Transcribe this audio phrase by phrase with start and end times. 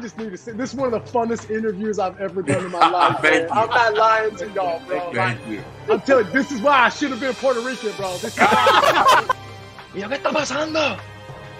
[0.00, 2.70] just need to say this is one of the funnest interviews I've ever done in
[2.70, 3.22] my life.
[3.22, 3.46] man.
[3.52, 5.00] I'm not lying to y'all, bro.
[5.12, 5.62] Thank Like, you.
[5.90, 8.10] I'm telling you, this is why I should have been Puerto Rican, bro.
[8.18, 9.26] This is why.
[9.94, 10.96] ¿Y yo qué está pasando?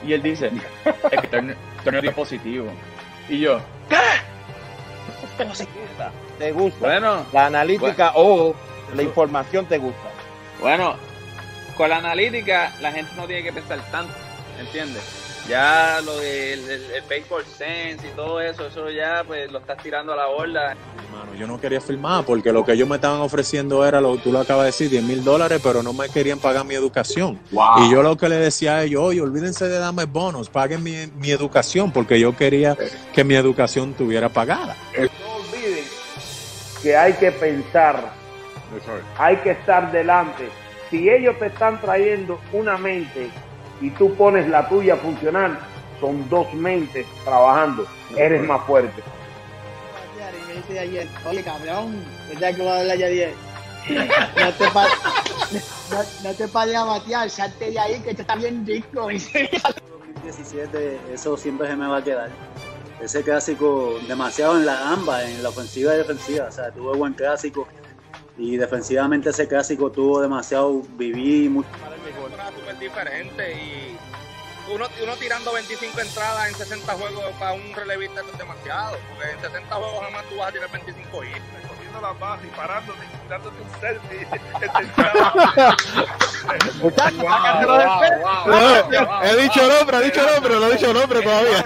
[0.06, 0.50] Y él dice,
[0.84, 2.70] es que torneo, torneo dio positivo.
[3.28, 3.96] Y yo, ¿qué?
[5.44, 5.84] Positivo.
[6.38, 6.78] ¿Te gusta?
[6.80, 8.54] Bueno, La analítica o
[8.94, 10.08] la información te gusta.
[10.60, 10.96] bueno,
[11.76, 14.12] con la analítica la gente no tiene que pensar tanto,
[14.58, 15.02] ¿entiendes?
[15.48, 19.82] Ya lo del el, el baseball sense y todo eso, eso ya pues lo estás
[19.82, 20.76] tirando a la borda.
[21.04, 24.22] Hermano, yo no quería firmar porque lo que ellos me estaban ofreciendo era lo que
[24.22, 27.40] tú lo acabas de decir, 10 mil dólares, pero no me querían pagar mi educación.
[27.50, 27.84] Wow.
[27.84, 31.06] Y yo lo que le decía a ellos, oye, olvídense de darme bonos, paguen mi,
[31.16, 32.76] mi educación, porque yo quería
[33.12, 34.76] que mi educación tuviera pagada.
[34.96, 35.02] No
[35.34, 35.84] olviden
[36.82, 38.12] que hay que pensar,
[39.18, 40.48] hay que estar delante.
[40.90, 43.30] Si ellos te están trayendo una mente
[43.80, 45.58] y tú pones la tuya a funcionar,
[46.00, 47.86] son dos mentes trabajando.
[48.16, 49.02] Eres más fuerte.
[50.16, 53.34] Y me dice ayer, oye cabrón, ¿verdad que va a hablar ya ayer?
[53.88, 54.86] No te pa
[55.90, 59.08] no, no te pares a batear, salte de ahí que esto está bien rico.
[59.08, 62.30] 2017, eso siempre se me va a quedar.
[63.00, 66.46] Ese clásico, demasiado en la ambas, en la ofensiva y defensiva.
[66.46, 67.66] O sea, tuvo buen clásico
[68.36, 71.68] y defensivamente ese clásico tuvo demasiado, viví mucho.
[72.40, 73.96] Temporada súper diferente y
[74.72, 79.40] uno, uno tirando 25 entradas en 60 juegos para un relevista es demasiado, porque en
[79.40, 81.40] 60 juegos jamás tú vas a tirar 25 hits.
[81.68, 84.28] Cogiendo la base y parándote y dándote un selfie.
[89.22, 91.64] He dicho nombre, he dicho nombre, no he dicho nombre todavía.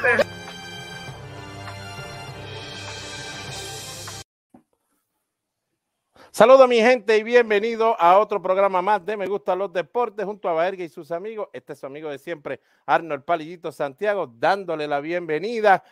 [6.36, 10.48] Saludos mi gente y bienvenido a otro programa más de Me Gustan los Deportes junto
[10.48, 11.46] a Baerga y sus amigos.
[11.52, 15.84] Este es su amigo de siempre, Arnold Palillito Santiago, dándole la bienvenida.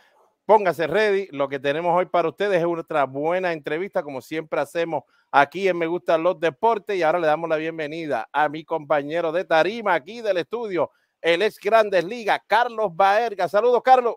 [0.44, 1.28] Póngase ready.
[1.31, 5.78] Lo que tenemos hoy para ustedes es otra buena entrevista, como siempre hacemos aquí en
[5.78, 6.97] Me Gustan los Deportes.
[6.97, 11.42] Y ahora le damos la bienvenida a mi compañero de tarima aquí del estudio, el
[11.42, 13.47] ex Grandes Ligas, Carlos Baerga.
[13.48, 14.16] Saludos, Carlos.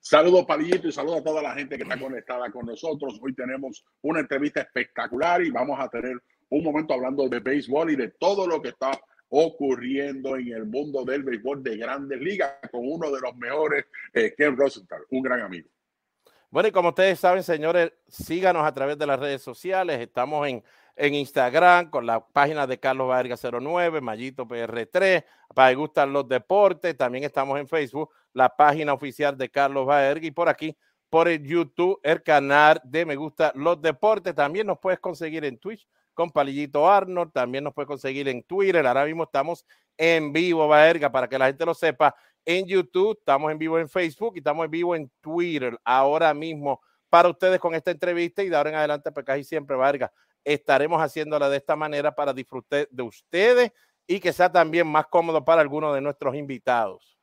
[0.00, 3.18] Saludos, Palillito, y saludos a toda la gente que está conectada con nosotros.
[3.22, 6.16] Hoy tenemos una entrevista espectacular y vamos a tener
[6.50, 8.92] un momento hablando de béisbol y de todo lo que está
[9.28, 14.34] ocurriendo en el mundo del béisbol de grandes ligas con uno de los mejores, eh,
[14.36, 15.68] Ken Rosenthal, un gran amigo.
[16.50, 19.98] Bueno, y como ustedes saben, señores, síganos a través de las redes sociales.
[20.00, 20.62] Estamos en,
[20.96, 25.24] en Instagram con la página de Carlos Vargas 09, Mayito PR3,
[25.54, 26.96] para que gustan los deportes.
[26.96, 30.76] También estamos en Facebook, la página oficial de Carlos Baerga y por aquí,
[31.10, 34.34] por el YouTube, el canal de Me Gusta los Deportes.
[34.34, 37.32] También nos puedes conseguir en Twitch con Palillito Arnold.
[37.32, 38.86] También nos puedes conseguir en Twitter.
[38.86, 39.66] Ahora mismo estamos
[39.96, 42.14] en vivo, Baerga, para que la gente lo sepa.
[42.44, 46.80] En YouTube, estamos en vivo en Facebook y estamos en vivo en Twitter ahora mismo
[47.14, 50.10] para ustedes con esta entrevista y de ahora en adelante, pues casi siempre, Vargas,
[50.44, 53.72] estaremos haciéndola de esta manera para disfrutar de ustedes
[54.06, 57.18] y que sea también más cómodo para algunos de nuestros invitados.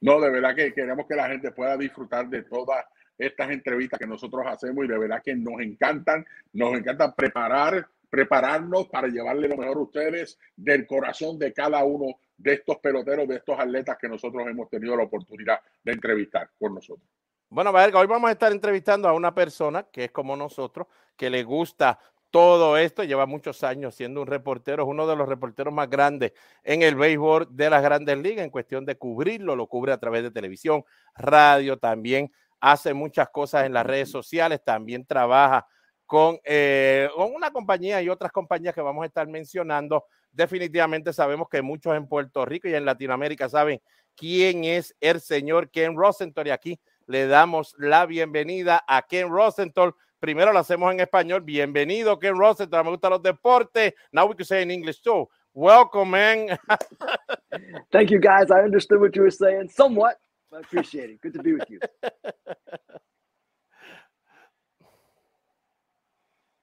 [0.00, 2.84] No, de verdad que queremos que la gente pueda disfrutar de todas
[3.18, 8.88] estas entrevistas que nosotros hacemos y de verdad que nos encantan, nos encanta preparar, prepararnos
[8.88, 13.36] para llevarle lo mejor a ustedes del corazón de cada uno de estos peloteros, de
[13.36, 17.08] estos atletas que nosotros hemos tenido la oportunidad de entrevistar con nosotros.
[17.48, 21.30] Bueno, Vargas, hoy vamos a estar entrevistando a una persona que es como nosotros, que
[21.30, 21.98] le gusta
[22.36, 26.34] todo esto, lleva muchos años siendo un reportero, es uno de los reporteros más grandes
[26.64, 30.22] en el béisbol de las grandes ligas en cuestión de cubrirlo, lo cubre a través
[30.22, 32.30] de televisión, radio, también
[32.60, 35.66] hace muchas cosas en las redes sociales, también trabaja
[36.04, 40.04] con, eh, con una compañía y otras compañías que vamos a estar mencionando.
[40.30, 43.80] Definitivamente sabemos que muchos en Puerto Rico y en Latinoamérica saben
[44.14, 49.94] quién es el señor Ken Rosenthal y aquí le damos la bienvenida a Ken Rosenthal.
[50.26, 51.42] Primero lo hacemos en español.
[51.42, 52.82] Bienvenido, Ken Rosenthal.
[52.82, 53.94] Me gustan los deportes.
[54.10, 55.28] Now we can say in English too.
[55.54, 56.58] Welcome, man.
[57.92, 58.50] Thank you, guys.
[58.50, 60.16] I understood what you were saying somewhat.
[60.52, 61.20] I appreciate it.
[61.20, 61.78] Good to be with you.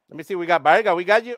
[0.09, 0.35] Let me see.
[0.35, 0.93] We got Baerga.
[0.93, 1.37] We got you.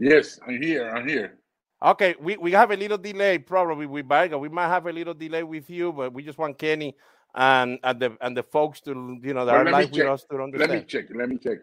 [0.00, 0.90] Yes, I'm here.
[0.90, 1.38] I'm here.
[1.80, 4.40] Okay, we, we have a little delay probably with Baerga.
[4.40, 6.96] We might have a little delay with you, but we just want Kenny
[7.34, 8.90] and and the and the folks to
[9.22, 10.70] you know that Well, are let live with us to understand.
[10.70, 11.04] Let me check.
[11.14, 11.58] Let me check.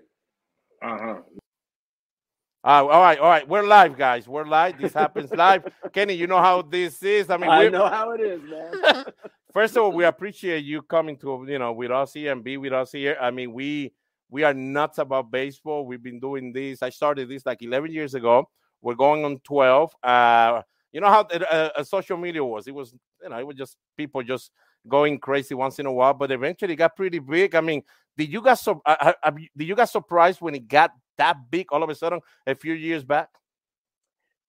[0.81, 1.15] Uh-huh.
[2.63, 3.47] Uh, all right, all right.
[3.47, 4.27] We're live, guys.
[4.27, 4.79] We're live.
[4.79, 5.65] This happens live.
[5.93, 7.29] Kenny, you know how this is.
[7.29, 9.05] I mean, I we- know how it is, man.
[9.53, 12.57] First of all, we appreciate you coming to you know with us here and be
[12.57, 13.17] with us here.
[13.19, 13.93] I mean, we
[14.29, 15.85] we are nuts about baseball.
[15.85, 16.83] We've been doing this.
[16.83, 18.49] I started this like 11 years ago.
[18.81, 19.95] We're going on 12.
[20.03, 20.61] Uh,
[20.91, 22.67] you know how the, uh, uh, social media was?
[22.67, 22.93] It was
[23.23, 24.51] you know it was just people just
[24.87, 27.55] going crazy once in a while, but eventually it got pretty big.
[27.55, 27.83] I mean,
[28.17, 28.81] did you guys so
[29.55, 32.73] did you guys surprised when it got that big all of a sudden a few
[32.73, 33.29] years back?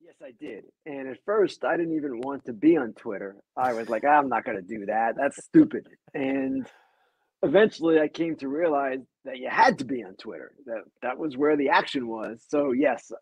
[0.00, 0.64] Yes, I did.
[0.86, 3.36] And at first, I didn't even want to be on Twitter.
[3.56, 5.16] I was like, I'm not going to do that.
[5.16, 5.86] That's stupid.
[6.14, 6.66] And
[7.42, 10.52] eventually, I came to realize that you had to be on Twitter.
[10.64, 12.42] That that was where the action was.
[12.48, 13.12] So yes,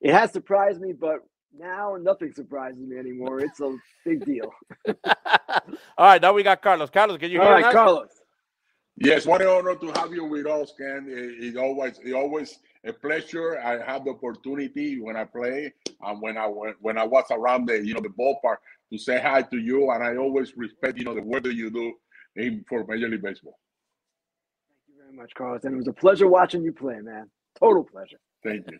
[0.00, 1.18] it has surprised me, but
[1.56, 3.40] now nothing surprises me anymore.
[3.40, 4.52] It's a big deal.
[5.98, 6.90] All right, now we got Carlos.
[6.90, 7.68] Carlos, can you All hear right, us?
[7.68, 8.10] Carlos.
[8.96, 11.06] Yes, what an honor to have you with us, Ken.
[11.08, 13.58] It- It's always, it's always a pleasure.
[13.58, 15.72] I have the opportunity when I play
[16.02, 18.58] and when I when, when I was around the you know the ballpark
[18.92, 21.70] to say hi to you, and I always respect you know the work that you
[21.70, 21.94] do
[22.36, 23.58] in for Major League Baseball.
[24.68, 25.64] Thank you very much, Carlos.
[25.64, 27.30] And it was a pleasure watching you play, man.
[27.58, 28.18] Total pleasure.
[28.44, 28.78] Thank you,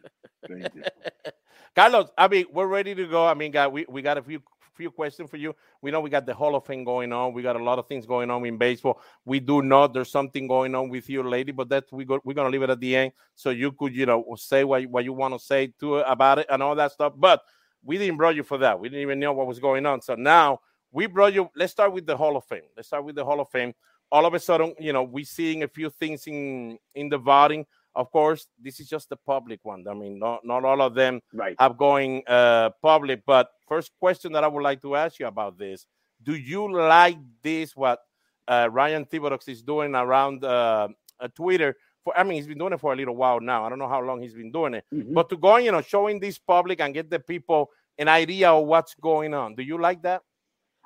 [0.49, 0.85] thank you.
[1.79, 3.25] Carlos, I mean, we're ready to go.
[3.25, 4.43] I mean, God, we, we got a few
[4.75, 5.55] few questions for you.
[5.81, 7.33] We know we got the Hall of Fame going on.
[7.33, 9.01] We got a lot of things going on in baseball.
[9.25, 12.35] We do know there's something going on with you, lady, but that we go, we're
[12.35, 15.13] gonna leave it at the end so you could, you know, say what what you
[15.13, 17.13] want to say to about it and all that stuff.
[17.17, 17.43] But
[17.85, 18.81] we didn't brought you for that.
[18.81, 20.03] We didn't even know what was going on.
[20.03, 20.59] So now
[20.91, 21.49] we brought you.
[21.55, 22.63] Let's start with the Hall of Fame.
[22.77, 23.73] Let's start with the Hall of Fame.
[24.11, 27.67] All of a sudden, you know, we're seeing a few things in in the voting.
[27.99, 29.85] Of course, this is just the public one.
[29.91, 31.57] I mean, not not all of them Right.
[31.59, 33.23] have going uh, public.
[33.27, 35.87] But first question that I would like to ask you about this:
[36.23, 37.75] Do you like this?
[37.75, 37.99] What
[38.47, 41.75] uh, Ryan Thibodaux is doing around uh, uh, Twitter?
[42.05, 43.65] For I mean, he's been doing it for a little while now.
[43.65, 45.13] I don't know how long he's been doing it, Mhm.
[45.13, 47.69] but to go, you know, showing this public and get the people
[47.99, 49.57] an idea of what's going on.
[49.57, 50.23] Do you like that?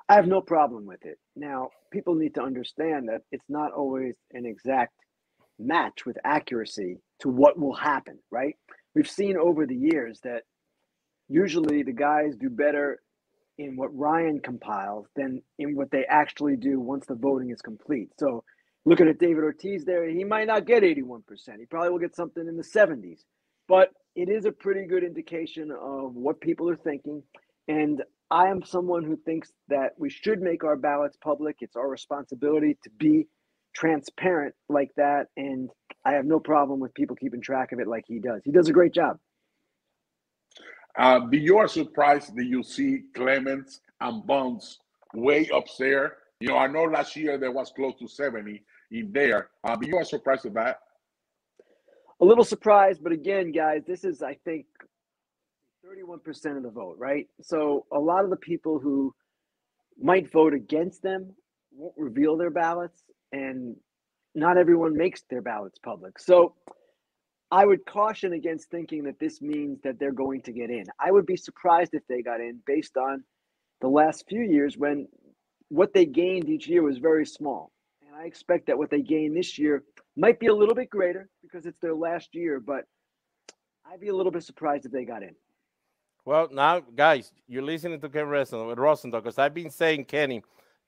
[0.09, 1.19] I have no problem with it.
[1.35, 4.93] Now, people need to understand that it's not always an exact
[5.65, 8.55] match with accuracy to what will happen, right?
[8.95, 10.43] We've seen over the years that
[11.27, 13.01] usually the guys do better
[13.57, 18.09] in what Ryan compiles than in what they actually do once the voting is complete.
[18.19, 18.43] So,
[18.85, 21.21] looking at David Ortiz there, he might not get 81%.
[21.59, 23.21] He probably will get something in the 70s.
[23.67, 27.23] But it is a pretty good indication of what people are thinking.
[27.67, 31.57] And I am someone who thinks that we should make our ballots public.
[31.61, 33.27] It's our responsibility to be
[33.73, 35.27] transparent like that.
[35.37, 35.69] And
[36.05, 38.41] I have no problem with people keeping track of it like he does.
[38.43, 39.19] He does a great job.
[40.97, 44.79] Uh, be you are surprised that you see Clemens and Bonds
[45.13, 46.17] way up there.
[46.39, 48.61] You know, I know last year there was close to 70
[48.91, 49.49] in there.
[49.63, 50.79] Uh, you are surprised at that.
[52.21, 54.65] A little surprised, but again, guys, this is, I think,
[55.85, 57.27] 31% of the vote, right?
[57.41, 59.13] So a lot of the people who
[60.01, 61.33] might vote against them
[61.75, 63.03] won't reveal their ballots,
[63.33, 63.75] and
[64.35, 66.17] not everyone makes their ballots public.
[66.19, 66.55] So
[67.51, 70.85] I would caution against thinking that this means that they're going to get in.
[70.99, 73.23] I would be surprised if they got in based on
[73.81, 75.07] the last few years when
[75.69, 77.71] what they gained each year was very small.
[78.01, 79.83] And I expect that what they gain this year
[80.15, 82.85] might be a little bit greater because it's their last year, but
[83.85, 85.35] I'd be a little bit surprised if they got in.
[86.25, 90.41] Well, now, guys, you're listening to Ken Rosen- Rosenthal because I've been saying, Kenny,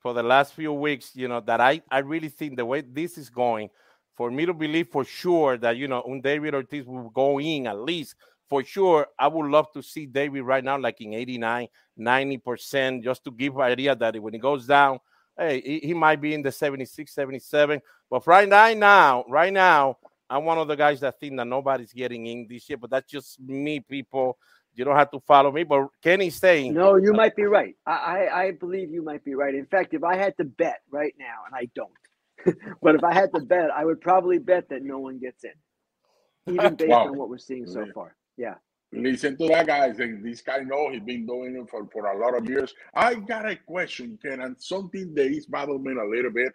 [0.06, 3.18] for the last few weeks, you know, that I, I really think the way this
[3.18, 3.70] is going,
[4.14, 7.66] for me to believe for sure that, you know, un David Ortiz will go in
[7.66, 8.14] at least
[8.48, 9.08] for sure.
[9.18, 11.66] I would love to see David right now, like in 89,
[11.98, 15.00] 90%, just to give idea that when he goes down,
[15.36, 17.82] hey, he, he might be in the 76, 77.
[18.08, 19.98] But right now, now, right now,
[20.30, 23.10] I'm one of the guys that think that nobody's getting in this year, but that's
[23.10, 24.38] just me, people.
[24.76, 27.76] You don't have to follow me, but Kenny's saying No, you might be right.
[27.86, 29.54] I, I, I believe you might be right.
[29.54, 31.92] In fact, if I had to bet right now, and I don't,
[32.82, 35.74] but if I had to bet, I would probably bet that no one gets in,
[36.54, 37.06] even based Wow.
[37.06, 37.92] on what we're seeing so Yeah.
[37.94, 38.16] far.
[38.36, 38.54] Yeah.
[38.92, 40.00] Listen to that, guys.
[40.00, 42.74] And this guy know he's been doing it for, for a lot of years.
[42.94, 46.52] I got a question, Ken, and something that is bothering me a little bit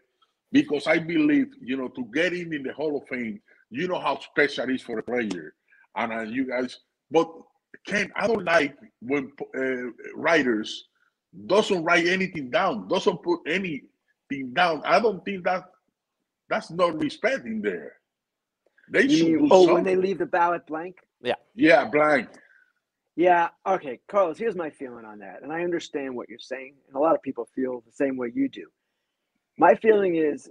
[0.52, 4.00] because I believe, you know, to get in in the Hall of Fame, you know
[4.00, 5.54] how special it is for a player.
[5.96, 6.80] And uh, you guys,
[7.12, 7.32] but
[7.86, 10.86] Ken, I don't like when uh, writers
[11.48, 14.82] doesn't write anything down, doesn't put anything down.
[14.86, 15.64] I don't think that
[16.50, 17.94] that's not respect in there.
[18.92, 19.74] They You should mean- do oh, something.
[19.76, 20.98] when they leave the ballot blank?
[21.22, 21.36] Yeah.
[21.56, 22.30] Yeah, blank.
[23.16, 23.50] Yeah.
[23.66, 25.44] Okay, Carlos, here's my feeling on that.
[25.44, 26.76] And I understand what you're saying.
[26.88, 28.68] And a lot of people feel the same way you do.
[29.58, 30.50] My feeling is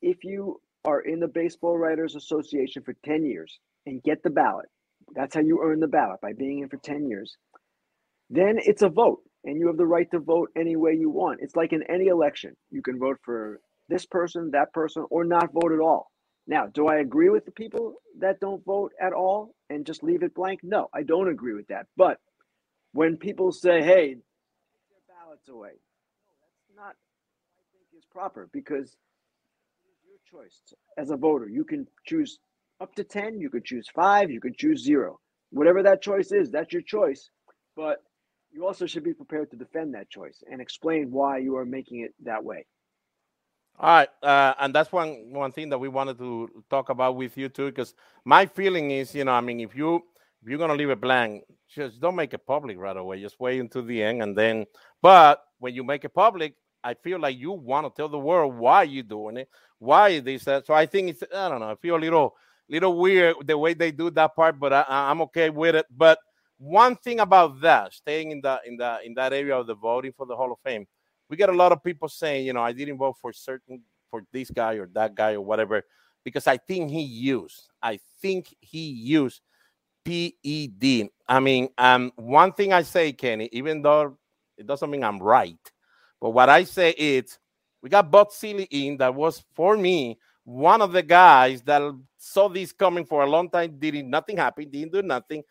[0.00, 4.66] if you are in the Baseball Writers Association for 10 years and get the ballot,
[5.14, 7.36] that's how you earn the ballot by being in for 10 years,
[8.30, 9.20] then it's a vote.
[9.44, 11.40] And you have the right to vote any way you want.
[11.42, 12.54] It's like in any election.
[12.70, 16.10] You can vote for this person, that person, or not vote at all.
[16.46, 20.22] Now, do I agree with the people that don't vote at all and just leave
[20.22, 20.60] it blank?
[20.62, 21.86] No, I don't agree with that.
[21.96, 22.18] But
[22.92, 28.96] when people say, hey, their ballots away, no, that's not I think is proper because
[29.88, 30.60] it's your choice
[30.96, 31.48] as a voter.
[31.48, 32.38] You can choose
[32.80, 35.18] up to 10, you could choose five, you could choose zero.
[35.50, 37.30] Whatever that choice is, that's your choice.
[37.76, 38.02] But
[38.52, 42.00] you also should be prepared to defend that choice and explain why you are making
[42.00, 42.66] it that way.
[43.80, 47.38] All right, uh, and that's one one thing that we wanted to talk about with
[47.38, 47.94] you too, because
[48.24, 50.02] my feeling is, you know, I mean, if you
[50.42, 53.20] if you're gonna leave it blank, just don't make it public right away.
[53.20, 54.66] Just wait until the end, and then.
[55.00, 58.56] But when you make it public, I feel like you want to tell the world
[58.56, 60.66] why you're doing it, why this that.
[60.66, 61.70] So I think it's I don't know.
[61.70, 62.34] I feel a little
[62.68, 65.86] little weird the way they do that part, but I, I'm okay with it.
[65.90, 66.18] But
[66.58, 70.12] one thing about that, staying in the in the in that area of the voting
[70.16, 70.86] for the Hall of Fame,
[71.28, 74.22] we get a lot of people saying, you know, I didn't vote for certain for
[74.32, 75.82] this guy or that guy or whatever
[76.24, 77.68] because I think he used.
[77.82, 79.40] I think he used
[80.04, 81.08] PED.
[81.28, 84.16] I mean, um, one thing I say, Kenny, even though
[84.56, 85.58] it doesn't mean I'm right,
[86.20, 87.38] but what I say is
[87.82, 91.82] we got Bud Selig in that was for me one of the guys that
[92.16, 95.42] saw this coming for a long time, didn't nothing happen, didn't do nothing.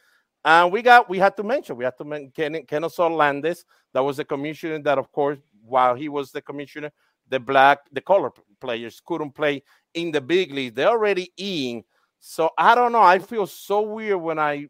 [0.44, 3.63] And we got we had to mention we had to mention Ken, Kenesaw Landis,
[3.94, 6.92] that was the commissioner that, of course, while he was the commissioner,
[7.30, 9.62] the black, the color players couldn't play
[9.94, 10.74] in the big league.
[10.74, 11.84] They're already in.
[12.20, 13.04] So I don't know.
[13.04, 14.68] I feel so weird when I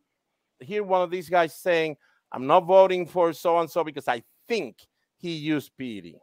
[0.60, 1.96] hear one of these guys saying,
[2.34, 4.86] I'm not voting for so and so because I think
[5.20, 6.16] he used PED.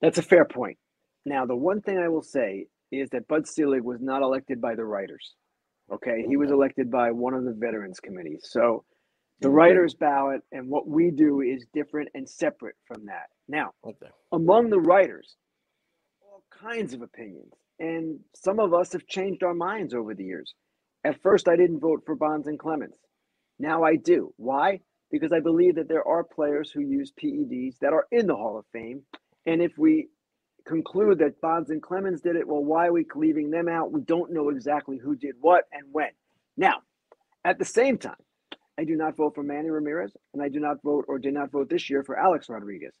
[0.00, 0.78] That's a fair point.
[1.24, 4.74] Now, the one thing I will say is that Bud Selig was not elected by
[4.74, 5.34] the writers.
[5.92, 6.24] Okay.
[6.28, 8.48] He was elected by one of the veterans committees.
[8.50, 8.84] So
[9.40, 13.26] the writer's ballot and what we do is different and separate from that.
[13.48, 14.06] Now, okay.
[14.30, 15.36] among the writers,
[16.22, 17.52] all kinds of opinions.
[17.80, 20.54] And some of us have changed our minds over the years.
[21.04, 22.94] At first, I didn't vote for Bonds and Clemens.
[23.58, 24.32] Now I do.
[24.36, 24.80] Why?
[25.10, 28.58] Because I believe that there are players who use PEDs that are in the Hall
[28.58, 29.02] of Fame.
[29.46, 30.08] And if we
[30.66, 33.92] conclude that Bonds and Clemens did it, well, why are we leaving them out?
[33.92, 36.10] We don't know exactly who did what and when.
[36.56, 36.82] Now,
[37.44, 38.16] at the same time,
[38.78, 41.50] I do not vote for Manny Ramirez, and I do not vote or did not
[41.50, 42.94] vote this year for Alex Rodriguez.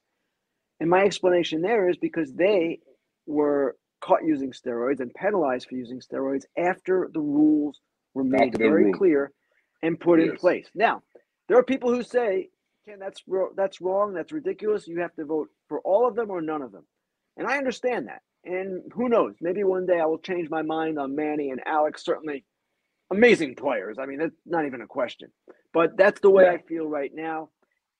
[0.80, 2.80] And my explanation there is because they
[3.26, 7.80] were caught using steroids and penalized for using steroids after the rules
[8.14, 8.94] were made very rule.
[8.94, 9.32] clear
[9.82, 10.30] and put yes.
[10.30, 10.68] in place.
[10.74, 11.02] Now,
[11.48, 12.48] there are people who say,
[12.84, 13.22] "Ken, that's
[13.56, 14.12] that's wrong.
[14.12, 14.88] That's ridiculous.
[14.88, 16.84] You have to vote for all of them or none of them."
[17.36, 18.22] And I understand that.
[18.44, 19.34] And who knows?
[19.40, 22.04] Maybe one day I will change my mind on Manny and Alex.
[22.04, 22.44] Certainly,
[23.10, 23.98] amazing players.
[24.00, 25.30] I mean, that's not even a question.
[25.72, 27.50] But that's the way I feel right now.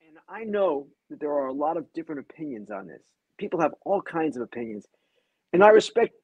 [0.07, 3.03] And I know that there are a lot of different opinions on this.
[3.39, 4.87] People have all kinds of opinions.
[5.53, 6.15] And I respect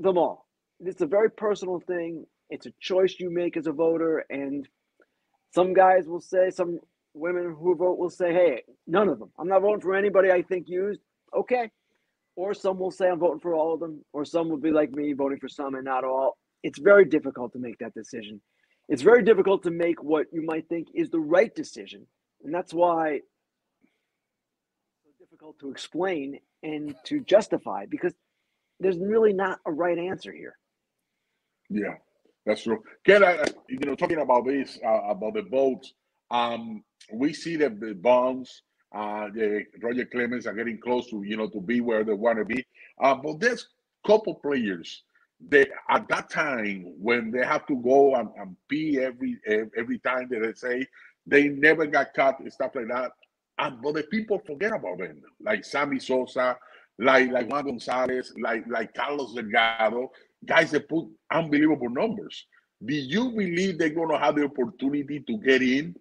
[0.00, 0.46] them all.
[0.80, 2.24] It's a very personal thing.
[2.50, 4.24] It's a choice you make as a voter.
[4.28, 4.68] And
[5.54, 6.80] some guys will say, some
[7.14, 9.30] women who vote will say, hey, none of them.
[9.38, 11.00] I'm not voting for anybody I think used.
[11.36, 11.70] Okay.
[12.38, 14.04] Or some will say I'm voting for all of them.
[14.12, 16.38] Or some will be like me, voting for some and not all.
[16.62, 18.40] It's very difficult to make that decision.
[18.88, 22.06] It's very difficult to make what you might think is the right decision.
[22.44, 23.14] And that's why
[23.82, 23.92] it's
[25.02, 28.14] so difficult to explain and to justify because
[28.78, 30.56] there's really not a right answer here.
[31.68, 31.94] Yeah,
[32.46, 32.84] that's true.
[33.04, 35.92] Ken, I, you know, talking about this, uh, about the votes,
[36.30, 41.36] um, we see that the bonds, uh, the Roger Clemens are getting close to, you
[41.36, 42.66] know, to be where they want to be.
[43.00, 43.68] Uh, but there's
[44.06, 45.02] couple players
[45.50, 49.38] they at that time when they have to go and, and pee every
[49.76, 50.86] every time that they say
[51.26, 53.12] they never got cut and stuff like that.
[53.58, 56.56] And but the people forget about them, like Sammy Sosa,
[56.98, 60.10] like like Juan Gonzalez, like like Carlos Delgado,
[60.44, 62.46] guys that put unbelievable numbers.
[62.84, 65.94] Do you believe they're to have the opportunity to get in?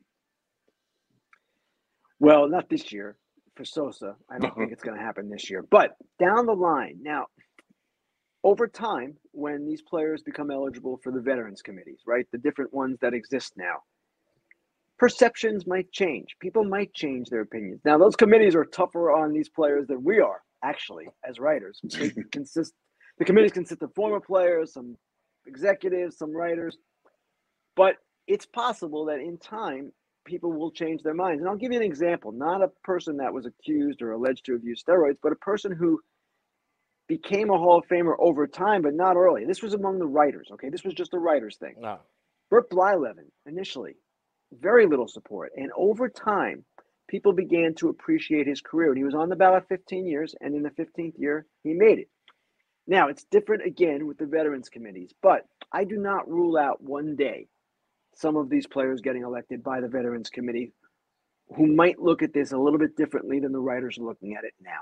[2.20, 3.18] Well, not this year
[3.56, 4.16] for Sosa.
[4.30, 4.74] I don't think mm-hmm.
[4.74, 5.64] it's going to happen this year.
[5.70, 7.26] But down the line, now
[8.44, 12.98] over time, when these players become eligible for the veterans committees, right, the different ones
[13.02, 13.78] that exist now,
[14.98, 16.36] perceptions might change.
[16.40, 17.82] People might change their opinions.
[17.84, 21.82] Now, those committees are tougher on these players than we are, actually, as writers.
[22.00, 22.74] They consist,
[23.18, 24.96] the committees consist of former players, some
[25.46, 26.78] executives, some writers,
[27.76, 27.96] but
[28.28, 29.92] it's possible that in time,
[30.28, 31.42] people will change their minds.
[31.42, 34.54] And I'll give you an example not a person that was accused or alleged to
[34.54, 36.00] have used steroids, but a person who
[37.08, 39.46] became a Hall of Famer over time, but not early.
[39.46, 40.50] This was among the writers.
[40.52, 41.76] Okay, this was just a writers thing.
[41.80, 41.82] Ah.
[41.82, 42.00] No.
[42.50, 43.96] Bert Blyleven initially,
[44.54, 46.64] very little support, and over time,
[47.10, 48.90] people began to appreciate his career.
[48.90, 52.00] And he was on the ballot 15 years, and in the 15th year, he made
[52.00, 52.10] it.
[52.88, 57.18] Now it's different again with the veterans committees, but I do not rule out one
[57.18, 57.48] day
[58.18, 60.74] some of these players getting elected by the veterans committee
[61.56, 64.44] who might look at this a little bit differently than the writers are looking at
[64.44, 64.82] it now.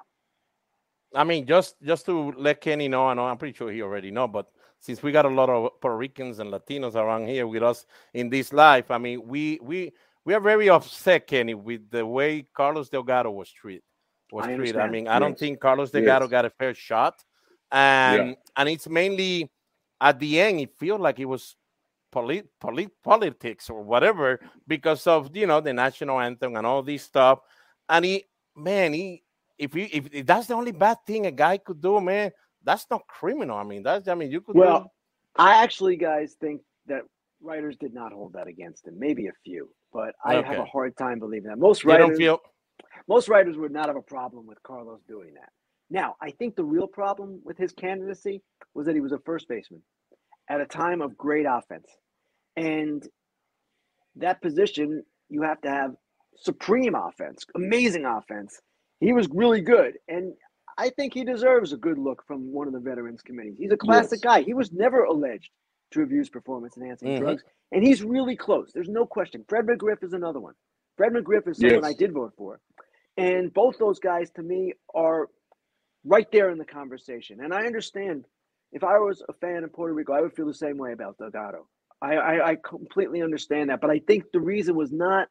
[1.13, 4.11] I mean, just just to let Kenny know, I know I'm pretty sure he already
[4.11, 4.47] know, but
[4.79, 8.29] since we got a lot of Puerto Ricans and Latinos around here with us in
[8.29, 9.93] this life, I mean, we we
[10.25, 13.83] we are very upset, Kenny, with the way Carlos Delgado was treated.
[14.31, 14.77] Was I treated.
[14.77, 16.31] I mean, I don't think Carlos Delgado Yes.
[16.31, 17.23] got a fair shot,
[17.71, 19.49] and and it's mainly
[20.01, 20.59] at the end.
[20.61, 21.55] It feels like it was
[22.11, 27.03] polit, polit, politics or whatever because of you know the national anthem and all this
[27.03, 27.39] stuff.
[27.89, 29.23] And he, man, he
[29.57, 32.31] if he if, if that's the only bad thing a guy could do, man,
[32.63, 33.57] that's not criminal.
[33.57, 34.89] I mean, that's I mean you could Well, do,
[35.37, 37.03] I actually, guys, think that
[37.41, 38.97] writers did not hold that against him.
[38.97, 41.57] Maybe a few, but I have a hard time believing that.
[41.57, 42.39] Most you don't writers, feel
[43.07, 45.49] most writers would not have a problem with Carlos doing that.
[45.89, 48.41] Now, I think the real problem with his candidacy
[48.73, 49.81] was that he was a first baseman
[50.49, 51.87] at a time of great offense.
[52.55, 53.07] And
[54.17, 55.95] that position, you have to have
[56.37, 58.61] supreme offense, amazing offense.
[58.99, 59.97] He was really good.
[60.07, 60.33] And
[60.77, 63.55] I think he deserves a good look from one of the veterans committees.
[63.57, 64.23] He's a classic Yes.
[64.23, 64.41] guy.
[64.41, 65.51] He was never alleged
[65.91, 67.19] to have used performance enhancing Mhm.
[67.19, 67.43] drugs.
[67.71, 68.71] And he's really close.
[68.73, 69.43] There's no question.
[69.47, 70.53] Fred McGriff is another one.
[70.97, 71.85] Fred McGriff is someone Yes.
[71.85, 72.59] I did vote for.
[73.17, 75.29] And both those guys to me are
[76.03, 77.41] right there in the conversation.
[77.41, 78.25] And I understand
[78.75, 81.17] if I was a fan of Puerto Rico, I would feel the same way about
[81.17, 81.65] Delgado.
[82.01, 83.79] I, I, I completely understand that.
[83.79, 85.29] But I think the reason was not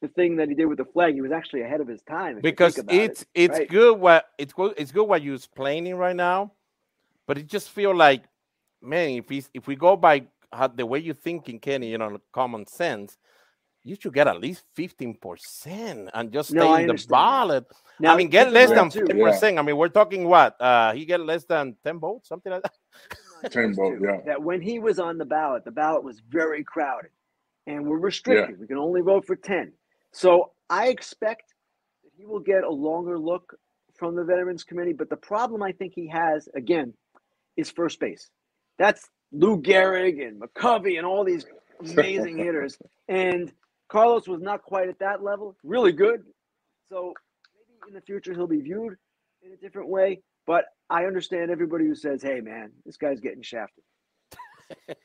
[0.00, 1.14] the thing that he did with the flag.
[1.14, 2.40] He was actually ahead of his time.
[2.40, 3.68] because about it, it's it's right?
[3.68, 6.52] good what it's good it's good what you're explaining right now,
[7.26, 8.24] but it just feel like,
[8.80, 12.20] man, if we if we go by how, the way you're thinking, Kenny, you know,
[12.32, 13.18] common sense,
[13.84, 17.66] you should get at least fifteen percent and just stay No, I in the ballot.
[17.98, 19.40] Now, I mean, get keep in less mind, than too, five Yeah.
[19.40, 19.58] percent.
[19.58, 20.60] I mean, we're talking what?
[20.60, 22.72] Uh, he get less than ten votes, something like that.
[23.50, 24.20] Ten Those vote, yeah.
[24.26, 27.10] That when he was on the ballot, the ballot was very crowded,
[27.66, 28.60] and we're restricted.
[28.60, 29.72] We can only vote for ten.
[30.12, 31.54] So I expect
[32.04, 33.56] that he will get a longer look
[33.94, 34.92] from the Veterans Committee.
[34.94, 36.94] But the problem I think he has again
[37.56, 38.30] is first base.
[38.78, 41.46] That's Lou Gehrig and McCovey and all these
[41.80, 42.78] amazing hitters.
[43.08, 43.52] And
[43.92, 45.54] Carlos was not quite at that level.
[45.62, 46.24] Really good.
[46.88, 47.12] So
[47.68, 48.96] maybe in the future he'll be viewed
[49.42, 50.22] in a different way.
[50.46, 53.84] But I understand everybody who says, "Hey, man, this guy's getting shafted."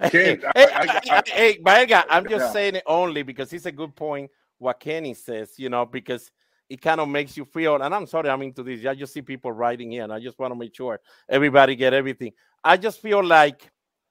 [0.00, 2.52] hey, Ken, I, I, hey, Baerga, I'm just Yeah.
[2.52, 6.30] saying it only because it's a good point what Kenny says, you know, because
[6.70, 8.86] it kind of makes you feel, and I'm sorry I'm into this.
[8.86, 11.92] I just see people writing here, and I just want to make sure everybody get
[11.92, 12.32] everything.
[12.64, 13.70] I just feel like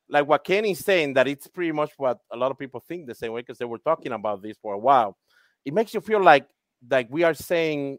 [0.10, 3.16] like what Kenny's saying, that it's pretty much what a lot of people think the
[3.16, 5.18] same way because they were talking about this for a while.
[5.66, 6.48] It makes you feel like
[6.90, 7.98] like we are saying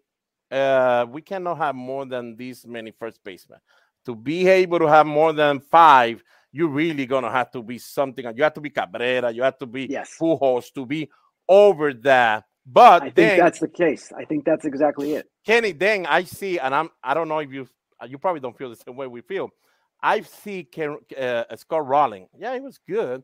[0.51, 3.61] uh we cannot have more than this many first basemen.
[4.07, 8.25] To be able to have more than five, you're really gonna have to be something.
[8.37, 10.17] You have to be Cabrera, you have to be Yes.
[10.21, 11.11] Pujols to be
[11.49, 12.45] over that.
[12.67, 14.13] But I think then that's the case.
[14.17, 15.27] I think that's exactly it.
[15.45, 17.69] Kenny, then I see, and I'm I don't know if you
[18.09, 19.51] you probably don't feel the same way we feel.
[20.03, 22.27] I see Ken, uh, Scott Rolen.
[22.39, 23.23] Yeah, he was good,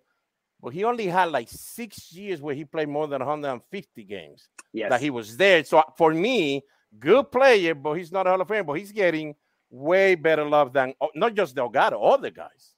[0.62, 4.90] but he only had like six years where he played more than 150 games Yes.
[4.90, 5.64] that he was there.
[5.64, 6.62] So for me,
[6.98, 8.66] good player, but he's not a Hall of Fame.
[8.66, 9.34] But he's getting
[9.70, 12.74] way better love than oh, not just Delgado, all the guys.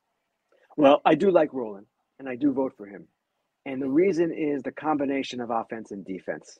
[0.76, 1.86] Well, I do like Rolen,
[2.18, 3.08] and I do vote for him.
[3.66, 6.58] And the reason is the combination of offense and defense.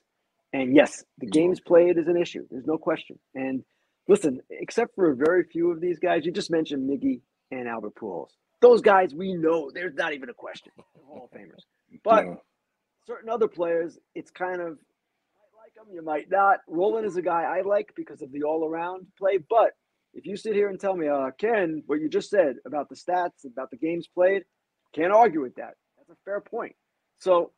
[0.52, 2.46] And yes, the games played is an issue.
[2.50, 3.18] There's no question.
[3.34, 3.62] And
[4.08, 7.20] listen, except for a very few of these guys, you just mentioned Miggy
[7.50, 8.30] and Albert Pujols.
[8.60, 10.72] Those guys, we know there's not even a question.
[10.76, 11.62] They're Hall of Famers.
[12.04, 12.34] But Yeah.
[13.06, 16.60] certain other players, it's kind of you might like them, you might not.
[16.68, 19.38] Rolen is a guy I like because of the all-around play.
[19.48, 19.72] But
[20.14, 22.94] if you sit here and tell me, uh, Ken, what you just said about the
[22.96, 24.42] stats, about the games played,
[24.94, 25.74] can't argue with that.
[25.96, 26.74] That's a fair point.
[27.20, 27.52] So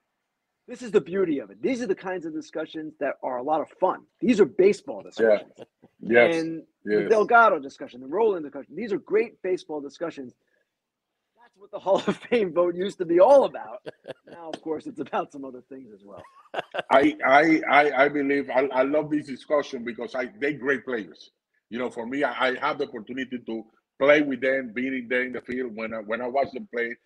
[0.68, 1.60] this is the beauty of it.
[1.62, 4.02] These are the kinds of discussions that are a lot of fun.
[4.20, 5.52] These are baseball discussions.
[6.00, 6.36] Yes.
[6.36, 7.08] And the.
[7.08, 10.32] Delgado discussion, the Rolen discussion, these are great baseball discussions.
[11.40, 13.84] That's what the Hall of Fame vote used to be all about.
[14.30, 16.22] Now, of course, it's about some other things as well.
[16.90, 21.30] I I I, I believe I, I love this discussion because I they great players.
[21.68, 23.64] You know, for me, I, I have the opportunity to
[24.00, 25.72] play with them, being there in the field.
[25.74, 26.96] When I when I watch them play,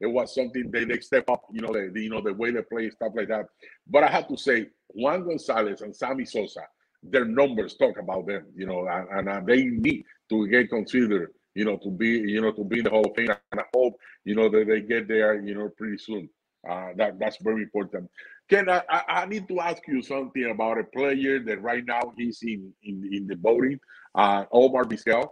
[0.00, 1.44] it was something they, they step up.
[1.52, 3.46] You know, the, you know the way they play stuff like that.
[3.86, 6.62] But I have to say, Juan Gonzalez and Sammy Sosa,
[7.02, 8.46] their numbers talk about them.
[8.54, 11.32] You know, and, and they need to get considered.
[11.54, 13.34] You know, to be you know to be in the Hall of Fame.
[13.52, 15.40] And I hope you know that they get there.
[15.40, 16.28] You know, pretty soon.
[16.68, 18.08] Uh, that that's very important.
[18.48, 22.12] Ken, I, I I need to ask you something about a player that right now
[22.16, 23.80] he's in in, in the voting,
[24.14, 25.28] uh, Omar Vizquel.